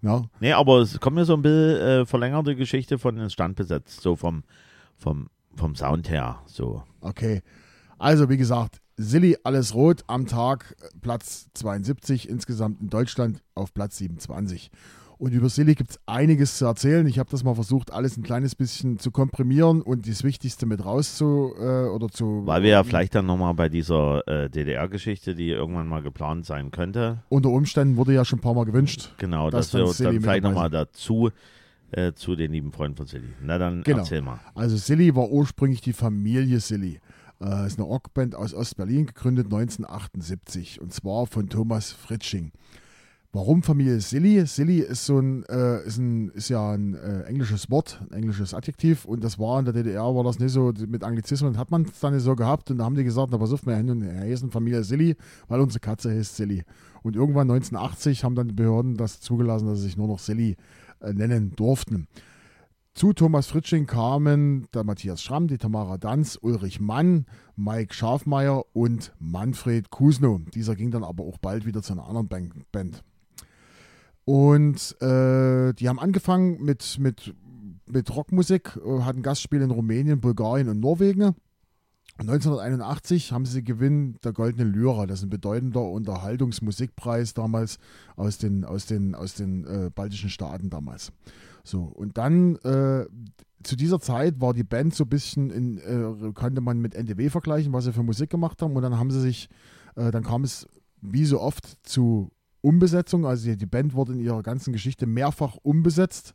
Ja. 0.00 0.22
Nee, 0.40 0.52
aber 0.54 0.78
es 0.78 0.98
kommt 0.98 1.16
mir 1.16 1.26
so 1.26 1.34
ein 1.34 1.42
bisschen 1.42 1.76
äh, 1.76 2.06
verlängerte 2.06 2.56
Geschichte 2.56 2.98
von 2.98 3.18
Instand 3.18 3.56
besetzt. 3.56 4.00
So 4.00 4.16
vom, 4.16 4.44
vom, 4.96 5.28
vom 5.56 5.74
Sound 5.76 6.08
her. 6.08 6.38
So. 6.46 6.82
Okay. 7.02 7.42
Also, 8.00 8.30
wie 8.30 8.38
gesagt, 8.38 8.80
Silly, 8.96 9.36
alles 9.44 9.74
rot 9.74 10.04
am 10.06 10.26
Tag, 10.26 10.74
Platz 11.02 11.48
72, 11.52 12.28
insgesamt 12.30 12.80
in 12.80 12.88
Deutschland 12.88 13.42
auf 13.54 13.74
Platz 13.74 13.98
27. 13.98 14.70
Und 15.18 15.32
über 15.34 15.50
Silly 15.50 15.74
gibt 15.74 15.90
es 15.90 16.00
einiges 16.06 16.56
zu 16.56 16.64
erzählen. 16.64 17.06
Ich 17.06 17.18
habe 17.18 17.28
das 17.30 17.44
mal 17.44 17.54
versucht, 17.54 17.92
alles 17.92 18.16
ein 18.16 18.22
kleines 18.22 18.54
bisschen 18.54 18.98
zu 18.98 19.10
komprimieren 19.10 19.82
und 19.82 20.08
das 20.08 20.24
Wichtigste 20.24 20.64
mit 20.64 20.82
rauszu 20.82 21.52
äh, 21.58 21.88
oder 21.88 22.08
zu. 22.08 22.40
Weil 22.46 22.62
wir 22.62 22.70
ja 22.70 22.84
vielleicht 22.84 23.14
dann 23.14 23.26
nochmal 23.26 23.52
bei 23.52 23.68
dieser 23.68 24.26
äh, 24.26 24.48
DDR-Geschichte, 24.48 25.34
die 25.34 25.50
irgendwann 25.50 25.86
mal 25.88 26.00
geplant 26.00 26.46
sein 26.46 26.70
könnte, 26.70 27.22
Unter 27.28 27.50
Umständen 27.50 27.98
wurde 27.98 28.14
ja 28.14 28.24
schon 28.24 28.38
ein 28.38 28.42
paar 28.42 28.54
Mal 28.54 28.64
gewünscht. 28.64 29.12
genau, 29.18 29.50
Das 29.50 29.66
dass 29.66 29.74
wir 29.74 29.80
dann 29.80 29.88
uns 29.88 29.98
Silly 29.98 30.12
dann 30.14 30.22
vielleicht 30.22 30.42
nochmal 30.44 30.70
dazu 30.70 31.28
äh, 31.90 32.12
zu 32.14 32.34
den 32.34 32.52
lieben 32.52 32.72
Freunden 32.72 32.96
von 32.96 33.06
Silly. 33.06 33.28
Na 33.42 33.58
dann 33.58 33.82
Genau. 33.82 33.98
erzähl 33.98 34.22
mal. 34.22 34.40
Also 34.54 34.78
Silly 34.78 35.14
war 35.14 35.28
ursprünglich 35.28 35.82
die 35.82 35.92
Familie 35.92 36.60
Silly. 36.60 36.98
Äh, 37.42 37.66
ist 37.66 37.78
eine 37.78 37.86
Rockband 37.86 38.34
aus 38.34 38.54
Ostberlin, 38.54 39.06
gegründet 39.06 39.46
1978 39.46 40.80
und 40.80 40.92
zwar 40.92 41.26
von 41.26 41.48
Thomas 41.48 41.90
Fritsching. 41.92 42.52
Warum 43.32 43.62
Familie 43.62 44.00
Silly? 44.00 44.44
Silly 44.44 44.80
ist 44.80 45.06
so 45.06 45.20
ein, 45.20 45.44
äh, 45.44 45.86
ist, 45.86 45.98
ein 45.98 46.30
ist 46.30 46.48
ja 46.48 46.72
ein 46.72 46.94
äh, 46.94 47.22
englisches 47.22 47.70
Wort, 47.70 48.00
ein 48.10 48.18
englisches 48.18 48.54
Adjektiv 48.54 49.04
und 49.04 49.22
das 49.22 49.38
war 49.38 49.60
in 49.60 49.64
der 49.64 49.72
DDR, 49.72 50.02
war 50.02 50.24
das 50.24 50.40
nicht 50.40 50.50
so, 50.50 50.72
mit 50.88 51.04
Anglizismen 51.04 51.56
hat 51.56 51.70
man 51.70 51.84
es 51.84 52.00
dann 52.00 52.12
nicht 52.12 52.24
so 52.24 52.34
gehabt 52.34 52.72
und 52.72 52.78
da 52.78 52.84
haben 52.84 52.96
die 52.96 53.04
gesagt, 53.04 53.28
na 53.30 53.38
pass 53.38 53.52
auf, 53.52 53.64
wir 53.64 53.76
heißen 53.76 54.50
Familie 54.50 54.82
Silly, 54.82 55.16
weil 55.46 55.60
unsere 55.60 55.78
Katze 55.78 56.10
heißt 56.10 56.36
Silly. 56.36 56.64
Und 57.02 57.14
irgendwann 57.14 57.48
1980 57.50 58.24
haben 58.24 58.34
dann 58.34 58.48
die 58.48 58.54
Behörden 58.54 58.96
das 58.96 59.20
zugelassen, 59.20 59.68
dass 59.68 59.78
sie 59.78 59.84
sich 59.84 59.96
nur 59.96 60.08
noch 60.08 60.18
Silly 60.18 60.56
äh, 61.00 61.12
nennen 61.12 61.52
durften. 61.54 62.08
Zu 62.92 63.12
Thomas 63.12 63.46
Fritsching 63.46 63.86
kamen 63.86 64.66
der 64.74 64.84
Matthias 64.84 65.22
Schramm, 65.22 65.46
die 65.46 65.58
Tamara 65.58 65.96
Danz, 65.96 66.36
Ulrich 66.40 66.80
Mann, 66.80 67.24
Mike 67.56 67.94
Schafmeier 67.94 68.64
und 68.74 69.12
Manfred 69.20 69.90
Kusno. 69.90 70.40
Dieser 70.54 70.74
ging 70.74 70.90
dann 70.90 71.04
aber 71.04 71.24
auch 71.24 71.38
bald 71.38 71.66
wieder 71.66 71.82
zu 71.82 71.92
einer 71.92 72.06
anderen 72.06 72.28
Ban- 72.28 72.64
Band. 72.72 73.02
Und 74.24 75.00
äh, 75.00 75.72
die 75.74 75.88
haben 75.88 75.98
angefangen 75.98 76.62
mit, 76.62 76.98
mit, 76.98 77.34
mit 77.86 78.14
Rockmusik, 78.14 78.76
äh, 78.84 79.00
hatten 79.02 79.22
Gastspiele 79.22 79.64
in 79.64 79.70
Rumänien, 79.70 80.20
Bulgarien 80.20 80.68
und 80.68 80.80
Norwegen. 80.80 81.34
1981 82.18 83.32
haben 83.32 83.46
sie 83.46 83.64
Gewinn 83.64 84.18
der 84.24 84.32
Goldene 84.32 84.64
Lyra, 84.64 85.06
das 85.06 85.20
ist 85.20 85.26
ein 85.26 85.30
bedeutender 85.30 85.82
Unterhaltungsmusikpreis 85.82 87.32
damals 87.32 87.78
aus 88.16 88.36
den, 88.36 88.64
aus 88.64 88.84
den, 88.84 89.14
aus 89.14 89.34
den 89.34 89.64
äh, 89.64 89.90
baltischen 89.94 90.28
Staaten 90.28 90.68
damals. 90.68 91.12
So, 91.64 91.82
und 91.82 92.18
dann 92.18 92.56
äh, 92.56 93.06
zu 93.62 93.76
dieser 93.76 94.00
Zeit 94.00 94.40
war 94.40 94.54
die 94.54 94.64
Band 94.64 94.94
so 94.94 95.04
ein 95.04 95.08
bisschen, 95.08 95.50
in, 95.50 95.78
äh, 95.78 96.32
konnte 96.32 96.60
man 96.60 96.80
mit 96.80 96.94
NDW 96.94 97.28
vergleichen, 97.28 97.72
was 97.72 97.84
sie 97.84 97.92
für 97.92 98.02
Musik 98.02 98.30
gemacht 98.30 98.62
haben. 98.62 98.74
Und 98.74 98.82
dann 98.82 98.98
haben 98.98 99.10
sie 99.10 99.20
sich, 99.20 99.48
äh, 99.96 100.10
dann 100.10 100.24
kam 100.24 100.44
es 100.44 100.66
wie 101.00 101.24
so 101.24 101.40
oft 101.40 101.66
zu 101.86 102.30
Umbesetzung. 102.62 103.26
Also 103.26 103.50
die, 103.50 103.56
die 103.56 103.66
Band 103.66 103.94
wurde 103.94 104.12
in 104.12 104.20
ihrer 104.20 104.42
ganzen 104.42 104.72
Geschichte 104.72 105.06
mehrfach 105.06 105.56
umbesetzt. 105.62 106.34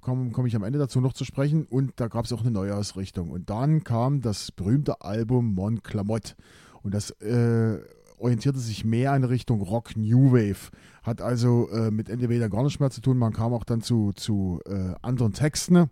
Komme 0.00 0.30
komm 0.32 0.44
ich 0.44 0.54
am 0.54 0.64
Ende 0.64 0.78
dazu 0.78 1.00
noch 1.00 1.14
zu 1.14 1.24
sprechen. 1.24 1.64
Und 1.64 1.92
da 1.96 2.08
gab 2.08 2.24
es 2.24 2.32
auch 2.32 2.42
eine 2.42 2.50
Neuausrichtung. 2.50 3.30
Und 3.30 3.50
dann 3.50 3.84
kam 3.84 4.20
das 4.20 4.52
berühmte 4.52 5.00
Album 5.00 5.54
Mon 5.54 5.82
Clamott. 5.82 6.36
Und 6.82 6.92
das 6.92 7.10
äh, 7.20 7.78
orientierte 8.18 8.58
sich 8.58 8.84
mehr 8.84 9.14
in 9.16 9.24
Richtung 9.24 9.62
Rock 9.62 9.96
New 9.96 10.32
Wave. 10.32 10.70
Hat 11.04 11.20
also 11.20 11.68
äh, 11.70 11.90
mit 11.90 12.08
dann 12.08 12.50
gar 12.50 12.64
nichts 12.64 12.80
mehr 12.80 12.90
zu 12.90 13.00
tun. 13.00 13.18
Man 13.18 13.32
kam 13.32 13.52
auch 13.52 13.64
dann 13.64 13.82
zu, 13.82 14.12
zu 14.14 14.60
äh, 14.66 14.94
anderen 15.02 15.32
Texten. 15.32 15.88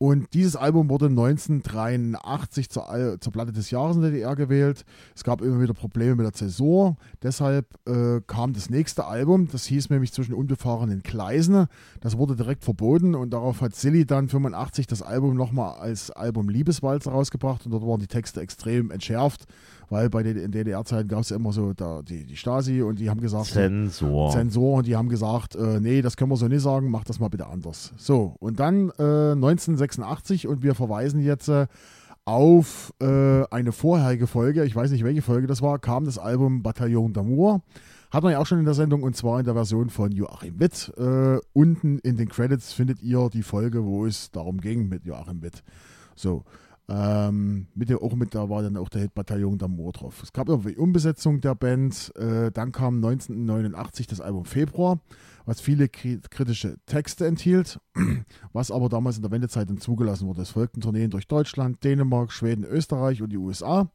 Und 0.00 0.32
dieses 0.32 0.54
Album 0.54 0.88
wurde 0.88 1.06
1983 1.06 2.70
zur, 2.70 3.16
zur 3.20 3.32
Platte 3.32 3.50
des 3.50 3.72
Jahres 3.72 3.96
in 3.96 4.02
der 4.02 4.12
DDR 4.12 4.36
gewählt. 4.36 4.84
Es 5.16 5.24
gab 5.24 5.42
immer 5.42 5.60
wieder 5.60 5.74
Probleme 5.74 6.14
mit 6.14 6.24
der 6.24 6.32
Zäsur. 6.32 6.96
Deshalb 7.20 7.66
äh, 7.84 8.20
kam 8.24 8.52
das 8.52 8.70
nächste 8.70 9.06
Album, 9.06 9.48
das 9.50 9.66
hieß 9.66 9.90
nämlich 9.90 10.12
zwischen 10.12 10.34
unbefahrenen 10.34 11.02
Gleisen. 11.02 11.66
Das 12.00 12.16
wurde 12.16 12.36
direkt 12.36 12.62
verboten 12.62 13.16
und 13.16 13.30
darauf 13.30 13.60
hat 13.60 13.74
Silly 13.74 14.06
dann 14.06 14.28
85 14.28 14.86
das 14.86 15.02
Album 15.02 15.36
nochmal 15.36 15.80
als 15.80 16.12
Album 16.12 16.48
Liebeswalzer 16.48 17.10
rausgebracht 17.10 17.66
und 17.66 17.72
dort 17.72 17.84
waren 17.84 17.98
die 17.98 18.06
Texte 18.06 18.40
extrem 18.40 18.92
entschärft, 18.92 19.46
weil 19.90 20.10
bei 20.10 20.22
den 20.22 20.36
in 20.36 20.50
DDR-Zeiten 20.50 21.08
gab 21.08 21.20
es 21.20 21.30
ja 21.30 21.36
immer 21.36 21.52
so 21.52 21.72
da, 21.72 22.02
die, 22.02 22.24
die 22.24 22.36
Stasi 22.36 22.82
und 22.82 22.98
die 22.98 23.10
haben 23.10 23.20
gesagt, 23.20 23.46
Zensor. 23.46 24.30
Zensor 24.32 24.78
und 24.78 24.86
die 24.86 24.96
haben 24.96 25.08
gesagt, 25.08 25.54
äh, 25.54 25.80
nee, 25.80 26.02
das 26.02 26.16
können 26.16 26.30
wir 26.30 26.36
so 26.36 26.48
nicht 26.48 26.62
sagen, 26.62 26.90
mach 26.90 27.04
das 27.04 27.20
mal 27.20 27.28
bitte 27.28 27.46
anders. 27.46 27.92
So, 27.96 28.36
und 28.40 28.60
dann 28.60 28.90
äh, 28.98 29.32
1986 29.32 30.46
und 30.46 30.62
wir 30.62 30.74
verweisen 30.74 31.20
jetzt 31.20 31.48
äh, 31.48 31.66
auf 32.24 32.92
äh, 33.00 33.44
eine 33.50 33.72
vorherige 33.72 34.26
Folge, 34.26 34.64
ich 34.64 34.76
weiß 34.76 34.90
nicht 34.90 35.04
welche 35.04 35.22
Folge 35.22 35.46
das 35.46 35.62
war, 35.62 35.78
kam 35.78 36.04
das 36.04 36.18
Album 36.18 36.62
Bataillon 36.62 37.14
d'Amour. 37.14 37.62
Hat 38.10 38.22
man 38.22 38.32
ja 38.32 38.38
auch 38.38 38.46
schon 38.46 38.58
in 38.58 38.64
der 38.64 38.74
Sendung 38.74 39.02
und 39.02 39.16
zwar 39.16 39.38
in 39.38 39.44
der 39.44 39.54
Version 39.54 39.90
von 39.90 40.12
Joachim 40.12 40.58
Witt. 40.58 40.92
Äh, 40.96 41.38
unten 41.52 41.98
in 41.98 42.16
den 42.16 42.28
Credits 42.28 42.72
findet 42.72 43.02
ihr 43.02 43.28
die 43.30 43.42
Folge, 43.42 43.84
wo 43.84 44.06
es 44.06 44.30
darum 44.30 44.60
ging 44.60 44.88
mit 44.88 45.04
Joachim 45.04 45.42
Witt. 45.42 45.62
So. 46.16 46.44
Ähm, 46.90 47.66
mit 47.74 47.90
der, 47.90 48.02
auch 48.02 48.14
mit, 48.14 48.34
da 48.34 48.48
war 48.48 48.62
dann 48.62 48.78
auch 48.78 48.88
der 48.88 49.02
Hitbataillon 49.02 49.58
d'Amour 49.58 49.92
drauf. 49.92 50.22
Es 50.22 50.32
gab 50.32 50.48
irgendwie 50.48 50.74
Umbesetzung 50.76 51.42
der 51.42 51.54
Band. 51.54 52.14
Äh, 52.16 52.50
dann 52.50 52.72
kam 52.72 52.96
1989 52.96 54.06
das 54.06 54.22
Album 54.22 54.46
Februar, 54.46 54.98
was 55.44 55.60
viele 55.60 55.84
kri- 55.86 56.20
kritische 56.30 56.76
Texte 56.86 57.26
enthielt, 57.26 57.78
was 58.54 58.70
aber 58.70 58.88
damals 58.88 59.16
in 59.16 59.22
der 59.22 59.30
Wendezeit 59.30 59.68
dann 59.68 59.78
zugelassen 59.78 60.26
wurde. 60.26 60.40
Es 60.40 60.50
folgten 60.50 60.80
Tourneen 60.80 61.10
durch 61.10 61.28
Deutschland, 61.28 61.84
Dänemark, 61.84 62.32
Schweden, 62.32 62.64
Österreich 62.64 63.20
und 63.20 63.30
die 63.30 63.38
USA. 63.38 63.90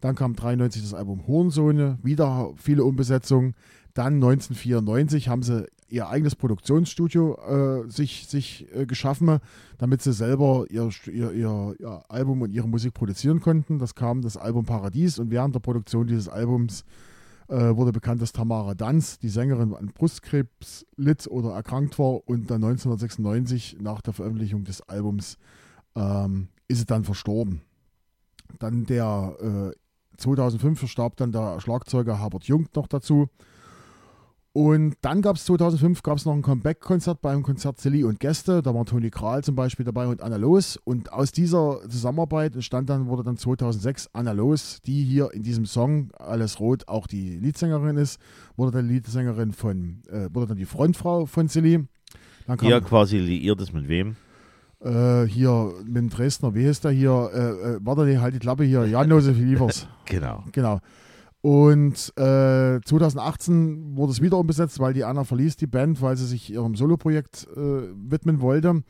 Dann 0.00 0.14
kam 0.14 0.36
93 0.36 0.80
das 0.82 0.94
Album 0.94 1.26
Hornsohne, 1.26 1.98
wieder 2.04 2.52
viele 2.54 2.84
Umbesetzungen. 2.84 3.54
Dann 3.94 4.14
1994 4.14 5.28
haben 5.28 5.42
sie 5.42 5.66
ihr 5.88 6.08
eigenes 6.08 6.36
Produktionsstudio 6.36 7.84
äh, 7.86 7.90
sich, 7.90 8.26
sich 8.28 8.66
äh, 8.74 8.86
geschaffen, 8.86 9.38
damit 9.78 10.02
sie 10.02 10.12
selber 10.12 10.66
ihr, 10.68 10.90
ihr, 11.06 11.32
ihr, 11.32 11.74
ihr 11.78 12.04
Album 12.08 12.42
und 12.42 12.52
ihre 12.52 12.68
Musik 12.68 12.94
produzieren 12.94 13.40
konnten. 13.40 13.78
Das 13.78 13.94
kam 13.94 14.22
das 14.22 14.36
Album 14.36 14.64
Paradies 14.64 15.18
und 15.18 15.30
während 15.30 15.54
der 15.54 15.60
Produktion 15.60 16.06
dieses 16.06 16.28
Albums 16.28 16.84
äh, 17.48 17.74
wurde 17.76 17.92
bekannt, 17.92 18.20
dass 18.20 18.32
Tamara 18.32 18.74
Danz, 18.74 19.18
die 19.18 19.30
Sängerin, 19.30 19.74
an 19.74 19.86
Brustkrebs 19.94 20.84
litt 20.96 21.26
oder 21.26 21.52
erkrankt 21.52 21.98
war 21.98 22.28
und 22.28 22.50
dann 22.50 22.62
1996 22.62 23.78
nach 23.80 24.02
der 24.02 24.12
Veröffentlichung 24.12 24.64
des 24.64 24.82
Albums 24.82 25.38
ähm, 25.96 26.48
ist 26.68 26.78
sie 26.78 26.86
dann 26.86 27.04
verstorben. 27.04 27.62
Dann 28.58 28.84
der 28.84 29.72
äh, 29.72 29.76
2005 30.18 30.78
verstarb 30.78 31.16
dann 31.16 31.32
der 31.32 31.60
Schlagzeuger 31.60 32.20
Herbert 32.20 32.44
Jung 32.44 32.68
noch 32.74 32.86
dazu. 32.86 33.28
Und 34.52 34.96
dann 35.02 35.22
gab 35.22 35.36
es 35.36 35.44
2005 35.44 36.02
gab's 36.02 36.24
noch 36.24 36.32
ein 36.32 36.42
Comeback-Konzert 36.42 37.20
beim 37.20 37.42
Konzert 37.42 37.78
Silly 37.78 38.02
und 38.02 38.18
Gäste. 38.18 38.62
Da 38.62 38.74
war 38.74 38.84
Toni 38.86 39.10
Kral 39.10 39.44
zum 39.44 39.54
Beispiel 39.54 39.84
dabei 39.84 40.06
und 40.06 40.22
Anna 40.22 40.36
Los. 40.36 40.76
Und 40.82 41.12
aus 41.12 41.30
dieser 41.32 41.80
Zusammenarbeit 41.88 42.54
entstand 42.54 42.90
dann, 42.90 43.06
wurde 43.06 43.22
dann 43.22 43.36
2006 43.36 44.10
Anna 44.12 44.32
Los, 44.32 44.80
die 44.84 45.04
hier 45.04 45.32
in 45.32 45.42
diesem 45.42 45.66
Song 45.66 46.10
Alles 46.18 46.58
Rot 46.60 46.88
auch 46.88 47.06
die 47.06 47.38
Leadsängerin 47.38 47.96
ist, 47.96 48.18
wurde 48.56 48.72
dann 48.72 48.88
Leadsängerin 48.88 49.52
von, 49.52 50.02
äh, 50.08 50.28
wurde 50.32 50.48
dann 50.48 50.56
die 50.56 50.64
Frontfrau 50.64 51.26
von 51.26 51.48
Silly. 51.48 51.84
Dann 52.46 52.56
kam, 52.56 52.68
Ihr 52.68 52.80
quasi 52.80 53.18
liiert 53.18 53.60
es 53.60 53.72
mit 53.72 53.88
wem? 53.88 54.16
äh, 54.80 55.24
hier 55.24 55.72
mit 55.84 55.96
dem 55.96 56.08
Dresdner, 56.08 56.54
wie 56.54 56.66
heißt 56.66 56.84
der 56.84 56.92
hier? 56.92 57.30
Äh, 57.32 57.38
äh, 57.74 57.78
warte, 57.82 58.04
nee, 58.04 58.18
halt 58.18 58.34
die 58.34 58.38
Klappe 58.38 58.64
hier. 58.64 58.86
Jan-Josef 58.86 59.36
Liefers. 59.36 59.86
Genau. 60.06 60.42
Genau. 60.52 60.80
Und 61.40 62.12
äh, 62.18 62.80
2018 62.80 63.96
wurde 63.96 64.12
es 64.12 64.20
wieder 64.20 64.38
umbesetzt, 64.38 64.80
weil 64.80 64.92
die 64.92 65.04
Anna 65.04 65.24
verließ 65.24 65.56
die 65.56 65.68
Band, 65.68 66.02
weil 66.02 66.16
sie 66.16 66.26
sich 66.26 66.52
ihrem 66.52 66.74
Soloprojekt 66.74 67.46
äh, 67.56 67.88
widmen 67.94 68.40
wollte. 68.40 68.82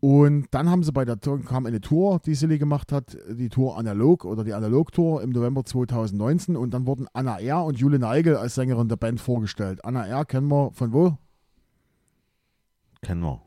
Und 0.00 0.48
dann 0.50 0.68
haben 0.70 0.82
sie 0.82 0.92
bei 0.92 1.04
der 1.04 1.18
Tour, 1.18 1.40
kam 1.42 1.64
eine 1.64 1.80
Tour, 1.80 2.20
die 2.24 2.34
Silly 2.34 2.58
gemacht 2.58 2.92
hat, 2.92 3.16
die 3.30 3.48
Tour 3.48 3.78
Analog 3.78 4.26
oder 4.26 4.44
die 4.44 4.52
Analog-Tour 4.52 5.22
im 5.22 5.30
November 5.30 5.64
2019. 5.64 6.56
Und 6.56 6.74
dann 6.74 6.86
wurden 6.86 7.06
Anna 7.12 7.38
R. 7.38 7.64
und 7.64 7.78
Jule 7.78 7.98
Neigel 7.98 8.36
als 8.36 8.54
Sängerin 8.54 8.88
der 8.88 8.96
Band 8.96 9.20
vorgestellt. 9.20 9.82
Anna 9.84 10.06
R. 10.06 10.24
kennen 10.26 10.48
wir 10.48 10.72
von 10.72 10.92
wo? 10.92 11.16
Kennen 13.00 13.22
wir. 13.22 13.40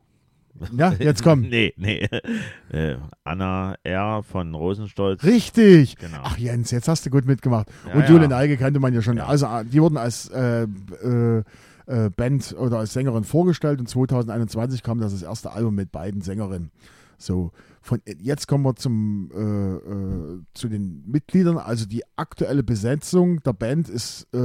Ja, 0.75 0.93
jetzt 0.99 1.23
komm. 1.23 1.41
nee, 1.49 1.73
nee. 1.77 2.07
Äh, 2.71 2.97
Anna 3.23 3.75
R. 3.83 4.23
von 4.23 4.53
Rosenstolz. 4.53 5.23
Richtig. 5.23 5.97
Genau. 5.97 6.19
Ach 6.23 6.37
Jens, 6.37 6.71
jetzt 6.71 6.87
hast 6.87 7.05
du 7.05 7.09
gut 7.09 7.25
mitgemacht. 7.25 7.67
Ja, 7.87 7.93
und 7.93 8.01
ja. 8.01 8.09
Jule 8.09 8.27
Neige 8.27 8.57
kannte 8.57 8.79
man 8.79 8.93
ja 8.93 9.01
schon. 9.01 9.17
Ja. 9.17 9.27
Also 9.27 9.45
äh, 9.45 9.65
die 9.65 9.81
wurden 9.81 9.97
als 9.97 10.29
äh, 10.29 10.63
äh, 10.63 11.43
äh, 11.87 12.09
Band 12.09 12.55
oder 12.57 12.79
als 12.79 12.93
Sängerin 12.93 13.23
vorgestellt 13.23 13.79
und 13.79 13.87
2021 13.87 14.83
kam 14.83 14.99
das, 14.99 15.13
das 15.13 15.23
erste 15.23 15.51
Album 15.51 15.75
mit 15.75 15.91
beiden 15.91 16.21
Sängerinnen. 16.21 16.71
So, 17.17 17.51
von 17.81 18.01
jetzt 18.19 18.47
kommen 18.47 18.63
wir 18.63 18.75
zum, 18.75 19.31
äh, 19.33 19.39
äh, 19.39 20.41
zu 20.53 20.67
den 20.67 21.03
Mitgliedern. 21.07 21.57
Also 21.57 21.85
die 21.85 22.03
aktuelle 22.15 22.63
Besetzung 22.63 23.41
der 23.41 23.53
Band 23.53 23.89
ist 23.89 24.27
äh, 24.33 24.37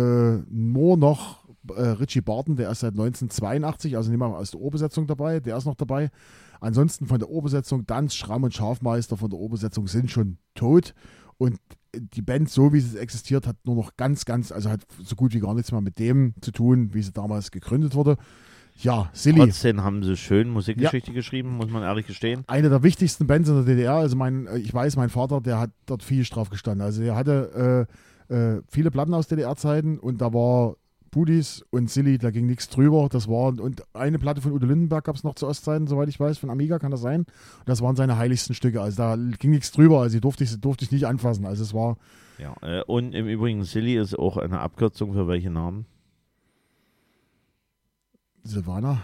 nur 0.49 0.97
noch 0.97 1.42
äh, 1.75 1.81
Richie 1.83 2.21
Barton, 2.21 2.57
der 2.57 2.71
ist 2.71 2.81
seit 2.81 2.93
1982, 2.93 3.97
also 3.97 4.11
nehmen 4.11 4.23
wir 4.23 4.29
mal 4.31 4.39
aus 4.39 4.51
der 4.51 4.61
Ohrbesetzung 4.61 5.07
dabei, 5.07 5.41
der 5.41 5.57
ist 5.57 5.65
noch 5.65 5.75
dabei. 5.75 6.11
Ansonsten 6.61 7.07
von 7.07 7.19
der 7.19 7.29
Ohrbesetzung, 7.29 7.87
Danz, 7.87 8.15
Schramm 8.15 8.45
und 8.45 8.55
Schafmeister 8.55 9.17
von 9.17 9.31
der 9.31 9.39
Ohrbesetzung 9.39 9.89
sind 9.89 10.11
schon 10.11 10.39
tot. 10.55 10.95
Und 11.39 11.59
die 11.95 12.23
Band, 12.23 12.49
so 12.49 12.73
wie 12.73 12.81
sie 12.81 12.99
existiert, 12.99 13.47
hat 13.47 13.57
nur 13.65 13.77
noch 13.77 13.97
ganz, 13.97 14.25
ganz, 14.25 14.53
also 14.53 14.71
hat 14.71 14.81
so 15.03 15.17
gut 15.17 15.35
wie 15.35 15.41
gar 15.41 15.55
nichts 15.55 15.73
mehr 15.73 15.81
mit 15.81 15.99
dem 15.99 16.35
zu 16.41 16.53
tun, 16.53 16.95
wie 16.95 17.03
sie 17.03 17.13
damals 17.13 17.51
gegründet 17.51 17.95
wurde. 17.95 18.17
Ja, 18.77 19.11
Silly. 19.13 19.39
Trotzdem 19.39 19.83
haben 19.83 20.03
sie 20.03 20.17
schön 20.17 20.49
Musikgeschichte 20.49 21.13
geschrieben, 21.13 21.57
muss 21.57 21.71
man 21.71 21.83
ehrlich 21.83 22.07
gestehen. 22.07 22.45
eine 22.47 22.71
der 22.71 22.83
wichtigsten 22.83 23.27
Bands 23.27 23.49
in 23.49 23.57
der 23.57 23.65
DDR. 23.65 23.95
Also 23.95 24.17
mein, 24.17 24.47
äh, 24.47 24.59
ich 24.59 24.73
weiß, 24.73 24.97
mein 24.97 25.11
Vater, 25.11 25.41
der 25.41 25.59
hat 25.59 25.71
dort 25.87 26.03
viel 26.03 26.25
drauf 26.25 26.49
gestanden. 26.49 26.85
Also 26.85 27.03
er 27.03 27.15
hatte 27.15 27.87
äh, 28.31 28.35
äh, 28.35 28.63
viele 28.69 28.91
Platten 28.91 29.15
aus 29.15 29.29
DDR-Zeiten 29.29 29.99
und 29.99 30.21
da 30.21 30.33
war 30.33 30.77
Budis 31.13 31.65
und 31.71 31.91
Silly, 31.91 32.19
da 32.19 32.31
ging 32.31 32.47
nichts 32.47 32.69
drüber. 32.69 33.09
Das 33.11 33.29
war 33.29 33.49
und 33.61 33.83
eine 33.95 34.19
Platte 34.19 34.41
von 34.41 34.51
Udo 34.53 34.67
Lindenberg 34.67 35.05
gab 35.05 35.15
es 35.15 35.23
noch 35.23 35.35
zu 35.35 35.47
Ostzeiten, 35.47 35.87
soweit 35.87 36.09
ich 36.09 36.19
weiß, 36.19 36.39
von 36.39 36.51
Amiga 36.51 36.79
kann 36.79 36.91
das 36.91 37.03
sein. 37.03 37.21
Und 37.21 37.69
das 37.69 37.81
waren 37.83 37.95
seine 37.95 38.17
heiligsten 38.17 38.55
Stücke. 38.55 38.81
Also 38.81 38.97
da 38.97 39.17
ging 39.39 39.51
nichts 39.51 39.71
drüber. 39.71 40.01
Also 40.01 40.17
die 40.17 40.21
durfte 40.21 40.43
ich, 40.43 40.61
durfte 40.61 40.85
ich 40.85 40.91
nicht 40.91 41.07
anfassen. 41.07 41.45
Also 41.47 41.63
es 41.63 41.75
war 41.75 41.99
Ja. 42.39 42.57
Äh, 42.63 42.83
und 42.85 43.15
im 43.15 43.29
Übrigen, 43.29 43.63
Silly 43.63 43.97
ist 43.97 44.19
auch 44.19 44.39
eine 44.39 44.61
Abkürzung 44.61 45.13
für 45.13 45.29
welche 45.29 45.51
Namen? 45.51 45.85
Silvana. 48.43 49.03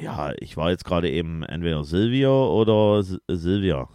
Ja, 0.00 0.32
ich 0.38 0.56
war 0.56 0.70
jetzt 0.70 0.84
gerade 0.84 1.10
eben 1.10 1.42
entweder 1.42 1.82
Silvia 1.84 2.30
oder 2.30 3.02
Silvia. 3.02 3.88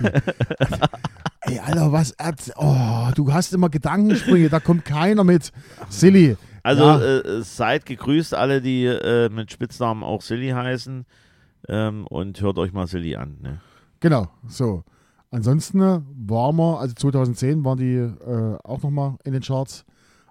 Ey, 1.42 1.58
Alter, 1.60 1.92
was? 1.92 2.14
Oh, 2.56 3.08
du 3.14 3.32
hast 3.32 3.52
immer 3.54 3.68
Gedankensprünge, 3.70 4.48
da 4.48 4.60
kommt 4.60 4.84
keiner 4.84 5.24
mit. 5.24 5.52
Silly. 5.88 6.36
Also 6.62 6.82
Ja. 6.84 7.00
äh, 7.00 7.42
seid 7.42 7.86
gegrüßt 7.86 8.34
alle, 8.34 8.60
die 8.60 8.84
äh, 8.84 9.28
mit 9.30 9.50
Spitznamen 9.52 10.02
auch 10.02 10.20
Silly 10.22 10.50
heißen. 10.50 11.06
Ähm, 11.68 12.06
und 12.06 12.40
hört 12.40 12.58
euch 12.58 12.72
mal 12.72 12.86
Silly 12.86 13.16
an. 13.16 13.38
Ne? 13.40 13.60
Genau, 14.00 14.28
so. 14.46 14.84
Ansonsten 15.30 15.80
äh, 15.80 16.00
waren 16.26 16.56
wir, 16.56 16.78
also 16.80 16.94
2010 16.94 17.64
waren 17.64 17.78
die 17.78 17.94
äh, 17.96 18.58
auch 18.64 18.82
nochmal 18.82 19.16
in 19.24 19.32
den 19.32 19.42
Charts, 19.42 19.84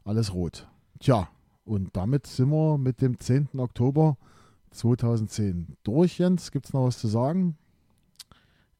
alles 0.05 0.33
rot. 0.33 0.67
Tja, 0.99 1.27
und 1.65 1.95
damit 1.95 2.25
sind 2.27 2.49
wir 2.49 2.77
mit 2.77 3.01
dem 3.01 3.19
10. 3.19 3.49
Oktober 3.57 4.17
2010 4.71 5.75
durch, 5.83 6.17
Jens. 6.17 6.51
Gibt 6.51 6.65
es 6.67 6.73
noch 6.73 6.85
was 6.87 6.97
zu 6.97 7.07
sagen? 7.07 7.57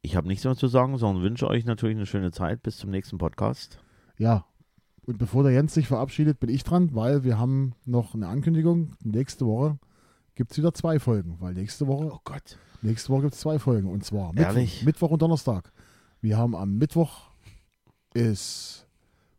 Ich 0.02 0.16
habe 0.16 0.28
nichts 0.28 0.46
mehr 0.46 0.56
zu 0.56 0.68
sagen, 0.68 0.98
sondern 0.98 1.24
wünsche 1.24 1.48
euch 1.48 1.66
natürlich 1.66 1.96
eine 1.98 2.06
schöne 2.06 2.32
Zeit. 2.32 2.64
Bis 2.64 2.78
zum 2.78 2.90
nächsten 2.92 3.18
Podcast. 3.18 3.80
Ja, 4.18 4.46
und 5.06 5.18
bevor 5.18 5.44
der 5.44 5.52
Jens 5.54 5.74
sich 5.74 5.88
verabschiedet, 5.88 6.40
bin 6.40 6.50
ich 6.50 6.64
dran, 6.64 6.94
weil 6.94 7.24
wir 7.24 7.38
haben 7.40 7.74
noch 7.86 8.14
eine 8.14 8.28
Ankündigung. 8.28 8.92
Nächste 9.04 9.46
Woche 9.46 9.78
gibt 10.36 10.52
es 10.52 10.58
wieder 10.58 10.74
zwei 10.74 11.00
Folgen, 11.00 11.38
weil 11.40 11.54
nächste 11.54 11.88
Woche, 11.88 12.12
Oh 12.14 12.20
Gott. 12.24 12.58
nächste 12.82 13.10
Woche 13.10 13.24
gibt 13.24 13.34
es 13.34 13.40
zwei 13.40 13.58
Folgen 13.60 13.88
und 13.90 14.04
zwar 14.04 14.34
Mittwoch? 14.34 14.84
Mittwoch 14.84 15.12
und 15.12 15.22
Donnerstag. 15.22 15.72
Wir 16.22 16.38
haben 16.38 16.56
am 16.56 16.78
Mittwoch 16.78 17.30
ist 18.14 18.88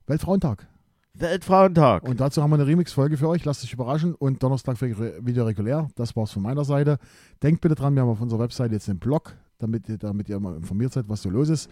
Weltfrauentag. 0.06 0.66
Weltfrauentag. 1.14 2.04
Und 2.04 2.20
dazu 2.20 2.42
haben 2.42 2.50
wir 2.50 2.54
eine 2.54 2.66
Remix-Folge 2.66 3.16
für 3.16 3.28
euch. 3.28 3.44
Lasst 3.44 3.64
euch 3.64 3.72
überraschen. 3.72 4.14
Und 4.14 4.42
Donnerstag 4.42 4.80
wieder 4.80 5.46
regulär. 5.46 5.88
Das 5.96 6.14
war's 6.16 6.30
von 6.30 6.42
meiner 6.42 6.64
Seite. 6.64 6.98
Denkt 7.42 7.60
bitte 7.60 7.74
dran, 7.74 7.94
wir 7.94 8.02
haben 8.02 8.08
auf 8.08 8.20
unserer 8.20 8.38
Website 8.40 8.70
jetzt 8.72 8.88
einen 8.88 9.00
Blog, 9.00 9.36
damit 9.58 9.88
ihr, 9.88 9.98
damit 9.98 10.28
ihr 10.28 10.36
immer 10.36 10.56
informiert 10.56 10.92
seid, 10.92 11.08
was 11.08 11.22
so 11.22 11.30
los 11.30 11.48
ist. 11.48 11.70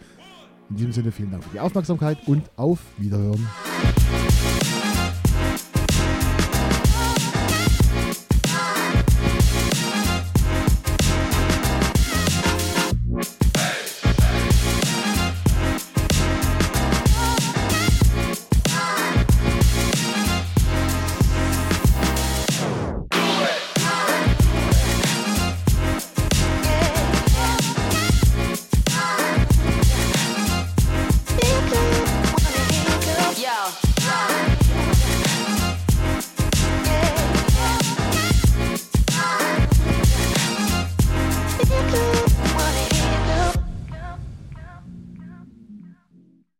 In 0.69 0.75
diesem 0.75 0.91
Sinne 0.91 1.11
vielen 1.11 1.31
Dank 1.31 1.43
für 1.43 1.51
die 1.51 1.59
Aufmerksamkeit 1.59 2.17
und 2.27 2.49
auf 2.57 2.79
Wiederhören. 2.97 3.47